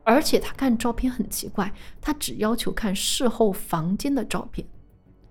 [0.05, 4.67] 而且他看照片很奇怪，他只要求看事后房间的照片，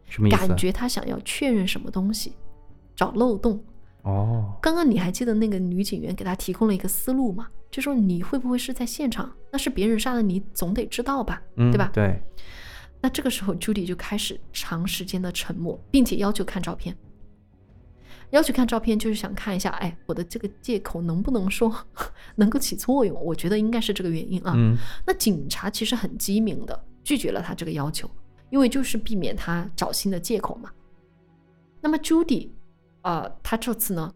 [0.06, 0.38] 什么意思？
[0.38, 2.36] 感觉他想要确认什么东西，
[2.96, 3.64] 找漏洞。
[4.04, 7.48] 哦，刚刚你还记得那个女警员给他提供了一个思路吗？
[7.70, 9.32] 就说你会不会是在现场？
[9.52, 11.90] 那是别人杀的，你总得知道吧，嗯，对吧？
[11.94, 12.22] 对，
[13.02, 16.96] 那这个时候，Judy 就开始长时间的沉默，并且要求看照片。
[18.32, 21.74] 要去看照片，就是想看一下，哎，我的这个借口能不能说
[22.36, 23.20] 能够起作用？
[23.24, 24.54] 我觉得应该是这个原因啊。
[24.56, 28.10] 嗯那警察其实很机敏的拒绝了他这个要求，
[28.50, 30.70] 因为就是避免他找新的借口嘛。
[31.82, 32.50] 那么 Judy，
[33.02, 34.14] 呃，他这次呢，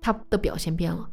[0.00, 1.06] 他的表现变了，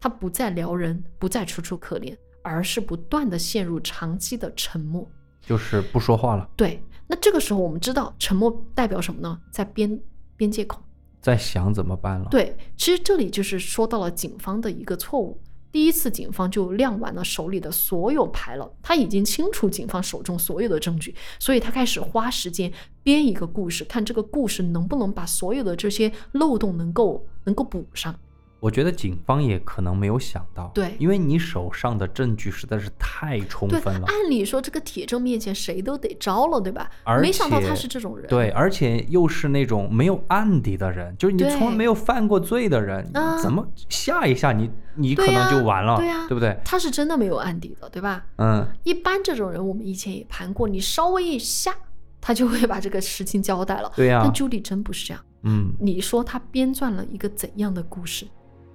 [0.00, 5.08] 他不再撩人，不再楚楚可怜，而是不断的陷入长期的沉默。
[5.40, 9.40] 就是不说话了，对，那这个时候我们知道沉默代表什么呢？
[9.52, 10.00] 在编
[10.36, 10.82] 编借口。
[11.20, 15.40] 在想怎么办了。，对，其实这里就是说到了警方的一个错误。
[15.70, 28.18] 第一次，警方就亮完了手里的所有牌了，他已经清楚警方手中所有的证据，所以他开始花时间编一个故事，看这个故事能不能把所有的这些漏洞能够能够补上。
[28.60, 34.06] 我觉得警方也可能没有想到，对因为你手上的证据实在是太充，分了。
[34.06, 36.90] 按理说这个铁证面前谁都得招了，对吧？
[37.04, 38.26] 而没想到他是这种人。
[38.26, 43.08] 对，而且又是那种没有案底的人，就是你从来没有犯过罪的人，
[43.40, 46.58] 怎么吓一下你，你可能就完了，对呀不对？
[46.64, 48.26] 他是真的没有案底的，对吧？
[48.38, 51.72] 嗯，一般这种人，我们以前也盘过，你稍微一吓，
[52.20, 53.92] 他就会把这个事情交代了。
[53.94, 55.22] 对呀但朱莉真不是这样。
[55.42, 58.26] 嗯，你说他编撰了一个怎样的故事？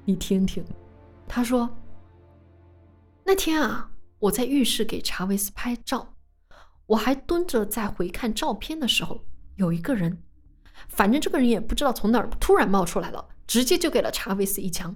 [0.06, 0.64] 你听听。
[1.28, 1.70] 他说，
[3.24, 6.16] 那天啊，我在浴室给查韦斯拍照，
[6.86, 9.24] 我还蹲着在回看照片的时候，
[9.56, 10.22] 有一个人，
[10.90, 14.96] 反正这个人也不知道从哪儿突然冒出来了，直接就给了查韦斯一枪。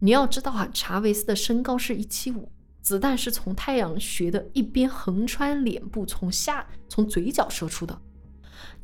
[0.00, 2.50] 你要知道啊，查韦斯的身高是一七五，
[2.82, 8.00] 子弹是从太阳穴的一边横穿脸部，从下从嘴角射出的。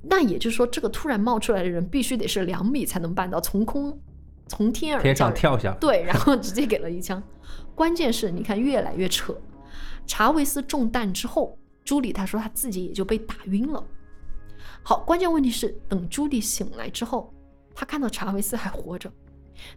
[0.03, 4.01] 那也就是说，这个突然冒出来的人必须得是两米才能办到，从空
[4.47, 7.22] 从天而天上跳下来，对， 然后直接给了一枪。
[7.74, 9.34] 关键是，你看越来越扯。
[10.07, 13.82] 查韦斯中弹之后，朱莉她说她自己也就被打晕了。
[14.82, 17.32] 好，关键问题是，等朱莉醒来之后，
[17.74, 19.11] 她看到查韦斯还活着，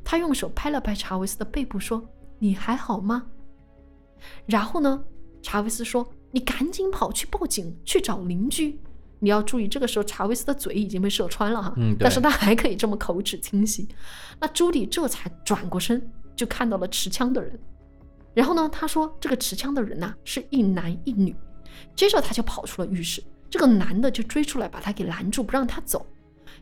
[0.04, 2.04] 她用手拍了拍查韦斯的背部，说
[2.40, 3.26] ：“你还好吗？”
[4.46, 5.04] 然后呢，
[5.42, 8.80] 查韦斯说：“你赶紧跑去报警，去找邻居。”
[9.20, 13.88] 你要注意，这个时候查韦斯的嘴已经被射穿了哈，嗯但是他还可以这么口齿清晰。
[14.40, 17.60] 那朱迪这才转过身，就看到了持枪的人。
[18.34, 21.36] 然后呢，他说这个持枪的人呐、是一男一女。
[21.96, 26.06] 接着他就跑出了浴室，这个男的就追出来把他给拦住，不让他走。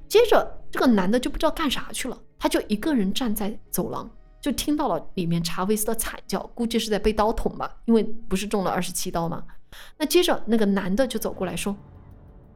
[0.07, 4.09] 接着这个男的就不知道干啥去了，他就一个人站在走廊，
[4.41, 9.43] 就听到了里面查韦斯的惨叫，估计是在被刀捅吧，因为不是中了二十七刀吗？
[9.97, 11.75] 那接着那个男的就走过来说：“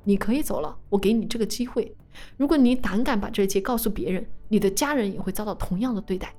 [0.04, 1.95] 你可以走了，我给你这个机会。
[2.38, 6.34] 如果你胆敢把这一切告诉别人，你的家人也会遭到同样的对待。”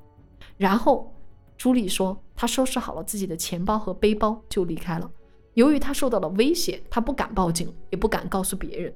[0.58, 1.14] 然后
[1.56, 5.10] 朱莉说，她收拾好了自己的钱包和背包就离开了。
[5.54, 8.94] 由于她受到了威胁，她不敢报警，也不敢告诉别人。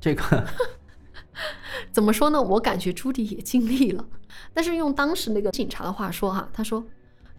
[0.00, 0.46] 这个
[1.92, 2.40] 怎么说呢？
[2.42, 4.04] 我感觉朱莉也尽力了，
[4.52, 6.84] 但是用当时那个警察的话说哈，他说：“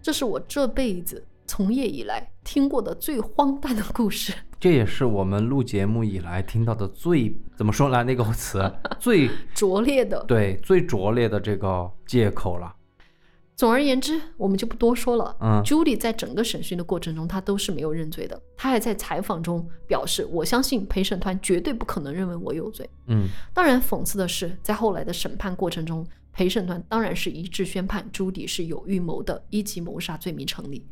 [0.02, 4.34] 这是我这辈子从业以来听过的最荒诞的故事。
[4.64, 10.24] 这也是我们录节目以来听到的最怎么说呢那个词 最拙劣的。
[10.26, 12.74] 对最拙劣的这个借口了。
[13.58, 15.36] 总而言之，我们就不多说了。
[15.42, 18.42] 嗯朱莉在整个审讯的过程中，他都是没有认罪的。
[18.56, 30.88] 他还在采访中表示：“我相信陪审团绝对不可能认为我有罪。”嗯，当然，讽刺的是，在后来的审判过程中，陪审团当然是一致宣判朱迪是有预谋的一级谋杀罪名成立。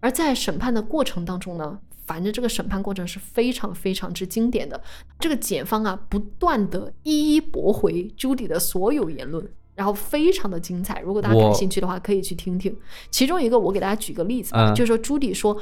[0.00, 4.80] 而在审判的过程当中呢，反正这个审判过程是非常非常之经典的。
[5.18, 11.00] 这个检方啊，不断的一一驳回朱迪的所有言论，然后非常的精彩。
[11.00, 12.74] 如果大家感兴趣的话，可以去听听。
[13.10, 15.56] 其中一个，我给大家举个例子吧，嗯就是说朱迪说。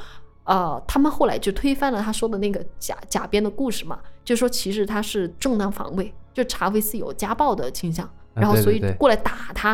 [0.47, 9.71] 呃，他们后来就推翻了他说的那个假假编的故事嘛，就是说其实他是正当防卫，就查韦斯有家暴的倾向，啊然后所以过来打他，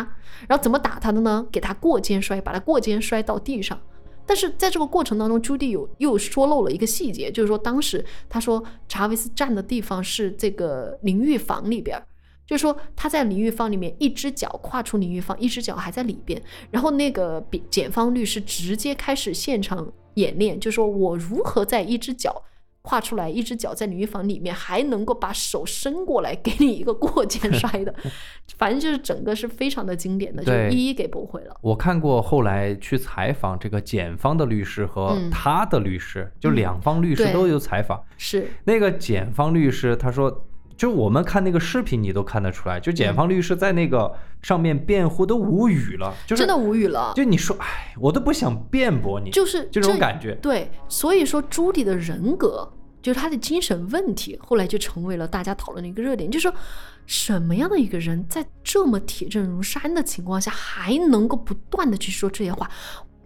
[0.48, 1.46] 然后怎么打他的呢？
[1.52, 3.78] 给他过肩摔，把他过肩摔到地上。
[4.26, 12.02] 但是在这个过程当中，朱棣有又说漏了一个细节，就是说当时他说查韦斯站的地方是这个淋浴房里边，
[12.46, 16.42] 就是说他在淋浴房里面，一只脚跨出淋浴房，一只脚还在里边。
[16.70, 22.44] 然后那个比检方律师直接开始现场演练，就说我如何在一只脚
[22.84, 27.94] 跨出来，一只脚在淋浴房里面，还能够把手伸过来给你一个过肩摔的，
[28.58, 31.56] 反正就是整个是非常的经典的，就一一给驳回了。
[31.62, 38.04] 我看过后来去采访这个检方的律师和嗯他的律师，就嗯两方律师都有采访。
[38.18, 40.46] 是，那个检方律师他说，
[40.82, 44.12] 就我们看那个视频，你都看得出来，就嗯检方律师在那个
[44.42, 47.14] 上面辩护都无语了，就是真的无语了。
[47.16, 50.34] 就你说，哎，我都不想辩驳你，就是这种感觉。
[50.42, 52.68] 对，所以说朱迪的人格，
[53.00, 56.32] 就是他的精神问题，后来就成为了大家讨论的一个热点。
[56.32, 56.58] 就是说，
[57.06, 62.68] 什么样的一个人在这么铁证如山的情况下，还能够不断的去说这些话？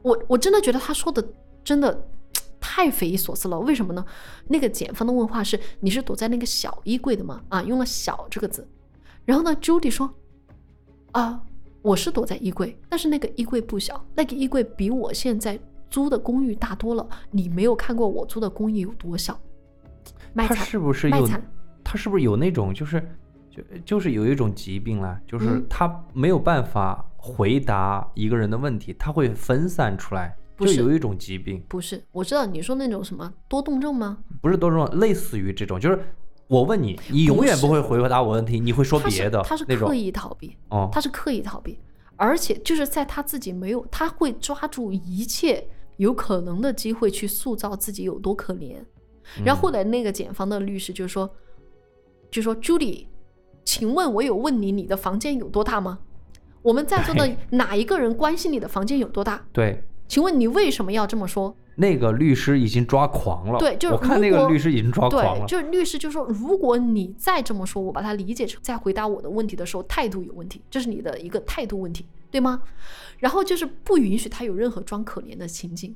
[0.02, 1.26] 我我真的觉得他说的
[1.64, 2.06] 真的
[2.68, 3.60] 太匪夷所思了。
[3.60, 4.04] 为什么呢？
[4.48, 7.40] 那个检方的问话是：你是躲在那个小衣柜的吗？
[7.50, 8.68] 啊，用了“小”这个字。
[9.24, 10.12] 然后呢，朱迪说：
[11.12, 11.40] 啊，
[11.84, 15.60] 我是躲在衣柜，但是那个衣柜不小，那个衣柜比我现在
[15.92, 17.08] 租的公寓大多了。
[17.30, 19.40] 你没有看过我租的公寓有多小？
[20.34, 21.30] 卖他惨，是不是有？
[21.84, 23.00] 他是不是有那种就是
[23.52, 34.20] 就就是有一种疾病啦，就是嗯他没有办法回答一个人的问题，他会分散出来，不就是有一种疾病，不是，我知道你说那种什么多动症吗？
[34.42, 36.00] 不是多动症，类似于这种，就是
[36.48, 41.78] 我问你，你永远不会回答我问题，你会说他是别的他是那种刻意逃避，哦，他是刻意逃避，
[42.16, 48.78] 而且就是在他自己没有，他会抓住一切有可能的机会去塑造自己有多可怜。
[49.44, 51.30] 然后后来那个检方的律师就说，
[52.32, 53.08] 就说 Judy，
[53.66, 56.00] 请问我有问你你的房间有多大吗？
[56.62, 59.46] 我们在座的哪一个人关心你的房间有多大？
[59.52, 59.84] 对。
[60.08, 61.56] 请问你为什么要这么说？
[61.78, 72.62] 那个律师已经抓狂了，对就是我看那个律师已经抓狂对，了，就是律师就说，如果你再这么说，我把它理解成在回答我的问题的时候态度有问题，这是你的一个态度问题，对吗？
[73.18, 75.94] 然后就是不允许他有任何装可怜的情境，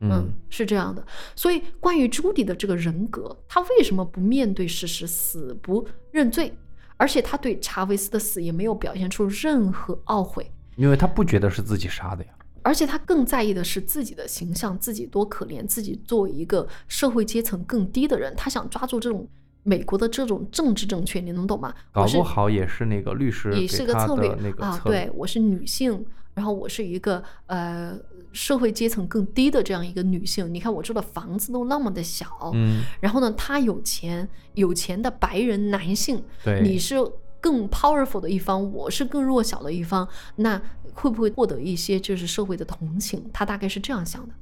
[0.00, 1.04] 嗯，是这样的。
[1.36, 6.54] 所以关于朱迪的这个人格，他为什么不面对事实，死不认罪？
[6.96, 12.30] 而且他对查韦斯的死也没有表现出任何懊悔，因为他不觉得是自己杀的呀，
[12.62, 19.28] 而且他更在意的是自己的形象，自己多可怜，自己作为一个社会阶层更低的人，他想抓住这种
[19.62, 21.74] 美国的这种政治正确，你能懂吗？
[21.92, 26.04] 搞我不好也是那个律师也是个策略那个啊，对我是女性，
[26.34, 27.96] 然后我是一个呃
[28.32, 30.52] 社会阶层更低的这样一个女性。
[30.52, 36.96] 你看我住的房子都那么的小，嗯，然后呢，他有钱，有钱的白人男性，对，你是
[37.42, 40.62] 更 powerful 的一方，我是更弱小的一方，那
[40.94, 43.22] 会不会获得一些就是社会的同情？
[43.32, 44.34] 他大概是这样想的。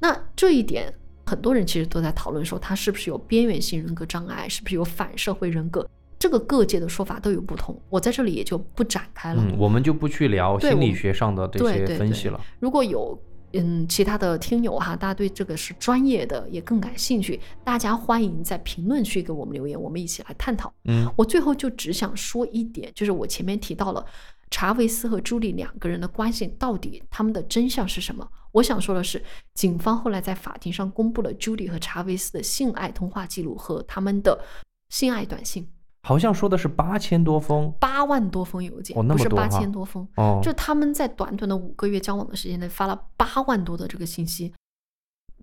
[0.00, 0.92] 那这一点，
[1.24, 5.88] 很多人其实都在讨论说他是不是有边缘性人格障碍，是不是有反社会人格？
[6.18, 9.42] 这个各界的说法都有不同，我在这里也就不展开了。
[9.42, 12.38] 嗯，我们就不去聊心理学上的这些对对对分析了。
[12.58, 13.16] 如果有
[13.52, 20.72] 嗯其他的听友哈，大家对这个是专业的，也更感兴趣，大家欢迎在评论区给我们留言，我们一起来探讨。
[20.84, 24.04] 嗯我最后就只想说一点，就是我前面提到了
[24.50, 28.28] 查韦斯和朱莉两个人的关系到底他们的真相是什么？
[28.52, 29.22] 我想说的是，
[29.54, 34.44] 警方后来在法庭上公布了朱莉和查韦斯的性爱通话记录和他们的
[34.88, 35.68] 性爱短信，
[36.02, 40.06] 好像说的是八千多封八万多封邮件，哦那不是八千多封。
[40.16, 44.52] 哦，就他们在短短的五个月交往的时间内发了八万多的这个信息。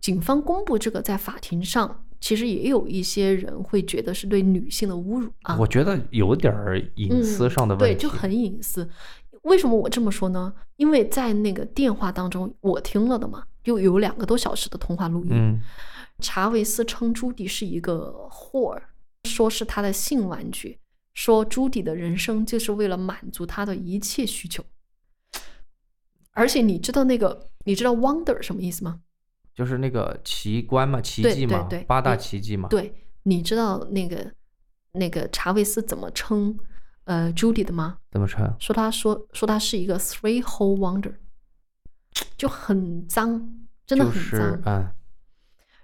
[0.01, 5.57] 警方公布这个在法庭上，其实也有一些人会觉得是对女性的侮辱啊。
[5.59, 8.87] 我觉得有点儿隐私上的问题，嗯对，就很隐私。
[9.43, 10.53] 为什么我这么说呢？
[10.75, 15.29] 因为在那个电话当中，我听了的嘛，又有两个多小时的通话录音。
[15.31, 15.61] 嗯
[16.19, 18.81] 查韦斯称朱迪是一个 whore，
[19.27, 20.79] 说是他的性玩具，
[21.13, 24.63] 说朱迪的人生就是为了满足他的一切需求。
[26.31, 29.01] 而且你知道那个，你知道 wonder 什么意思吗？
[29.53, 34.31] 就是那个奇观嘛，奇迹嘛，对对八大奇迹嘛，对，你知道那个
[34.91, 36.55] 那个查韦斯怎么称
[37.05, 37.97] 呃朱迪的吗？
[38.11, 38.55] 怎么称？
[38.59, 41.15] 说他说说他是一个 three hole wonder，
[42.37, 43.49] 就很脏，
[43.87, 44.61] 真的很就是脏。
[44.65, 44.93] 嗯，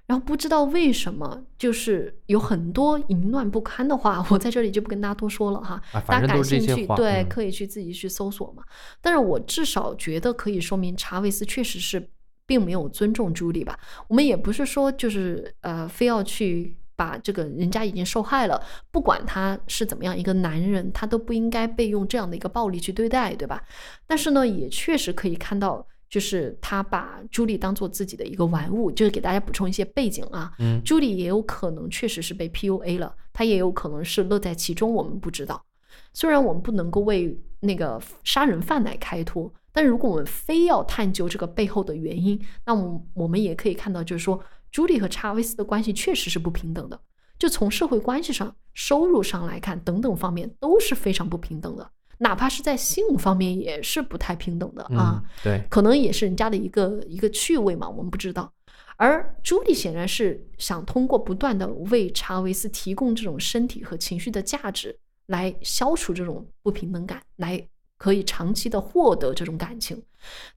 [0.06, 5.82] 然后不知道为什么，就是有很多淫乱不堪的话，我在这里就不跟大家多说了哈。
[6.06, 8.62] 大家感兴趣，对，嗯可以去自己去搜索嘛。
[9.02, 12.10] 但是我至少觉得可以说明查韦斯确实是
[12.46, 13.80] 并没有尊重朱莉吧。
[14.10, 18.62] 我们也不是说就是呃非要去把这个人家已经受害了，
[18.92, 23.64] 不管他是怎么样一个男人，他都不应该被用这样的一个暴力去对待，对吧？
[24.06, 25.88] 但是呢，也确实可以看到。
[26.14, 30.54] 就是他把朱莉当做自己的一个玩物，就是给大家补充一些背景啊。
[30.60, 35.66] 嗯朱莉也有可能确实是被 PUA 了，她也有可能是乐在其中，我们不知道。
[36.14, 44.40] 虽然我们不能够为那个杀人犯来开脱，但如果我们非要探究这个背后的原因，那我我们也可以看到，就是说
[44.72, 47.00] 朱莉和查韦斯的关系确实是不平等的。
[47.40, 55.22] 就从社会关系上、收入上来看，等等方面都是非常不平等的，哪怕是在性方面也是不太平等的啊。
[55.22, 58.52] 嗯，对，可能也是人家的一个一个趣味嘛，我们不知道。
[58.96, 67.62] 而朱莉显然是想通过不断的为查韦斯提供这种身体和情绪的价值，来消除这种不平等感，来
[67.98, 70.02] 可以长期的获得这种感情。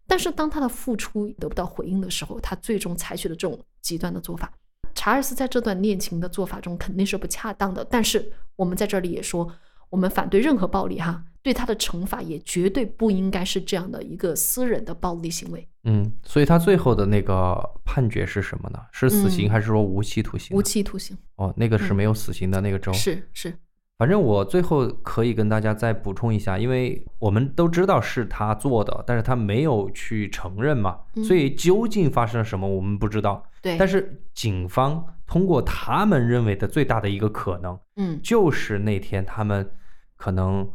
[0.06, 4.52] 但是当他的付出得不到回应的时候，他最终采取了这种极端的做法。
[4.94, 9.50] 查尔斯在这段恋情的做法中肯定是不恰当的，但是我们在这里也说，
[9.90, 15.64] 我们反对任何暴力哈，对他的惩罚也绝对不应该是这样的一个私人的暴力行为。
[15.84, 18.80] 嗯，所以他最后的那个判决是什么呢？
[18.90, 20.56] 是死刑嗯还是说无期徒刑？
[20.56, 20.60] 无。
[20.60, 22.92] 期徒刑哦，那个是没有死刑的那个州。
[22.92, 23.54] 是是，
[23.96, 33.40] 反正我最后可以跟大家再补充一下，因为我们都知道是他做的，但是他没有去承认嘛，嗯所以究竟发生了什么我们不知道。
[33.62, 39.70] 对，但是警方通过他们认为的最大的一个可能，嗯就是那天他们
[40.16, 40.68] 可能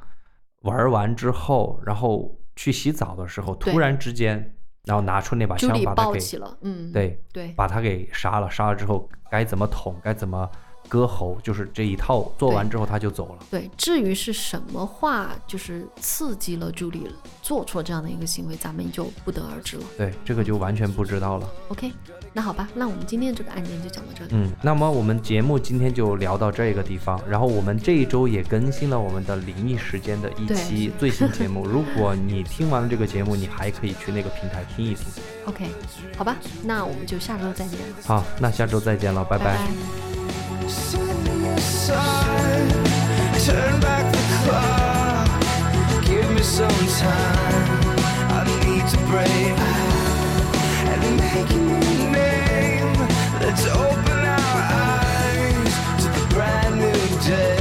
[0.61, 4.55] 玩完之后，然后去洗澡的时候，突然之间，
[4.85, 6.19] 然后拿出那把枪把他给
[6.61, 10.49] 嗯，对对把他给杀了，杀了之后该怎么捅，该怎么
[10.87, 13.45] 割喉，就是这一套做完之后他就走了。
[13.49, 17.07] 对，至于是什么话就是刺激了朱莉
[17.41, 19.83] 做出这样的一个行为，咱们就不得而知了。
[19.97, 21.49] 对，这个就完全不知道了。
[21.69, 21.91] OK，
[22.33, 24.29] 那好吧，那我们今天这个案件就讲到这里。
[24.31, 31.65] 嗯，那么我们节目今天就聊到这个地方，然后我们这一周也更新了我们的灵异时间的一期最新节目。
[31.69, 35.05] 如果你听完了这个节目，你还可以去那个平台听一听。
[35.45, 35.65] OK，
[36.17, 39.57] 好吧，那我们就下周再见，好，那下周再见了，拜拜拜
[43.41, 45.27] Turn back the clock.
[46.05, 46.41] Give me
[53.43, 57.60] Let's open our eyes to the brand new day.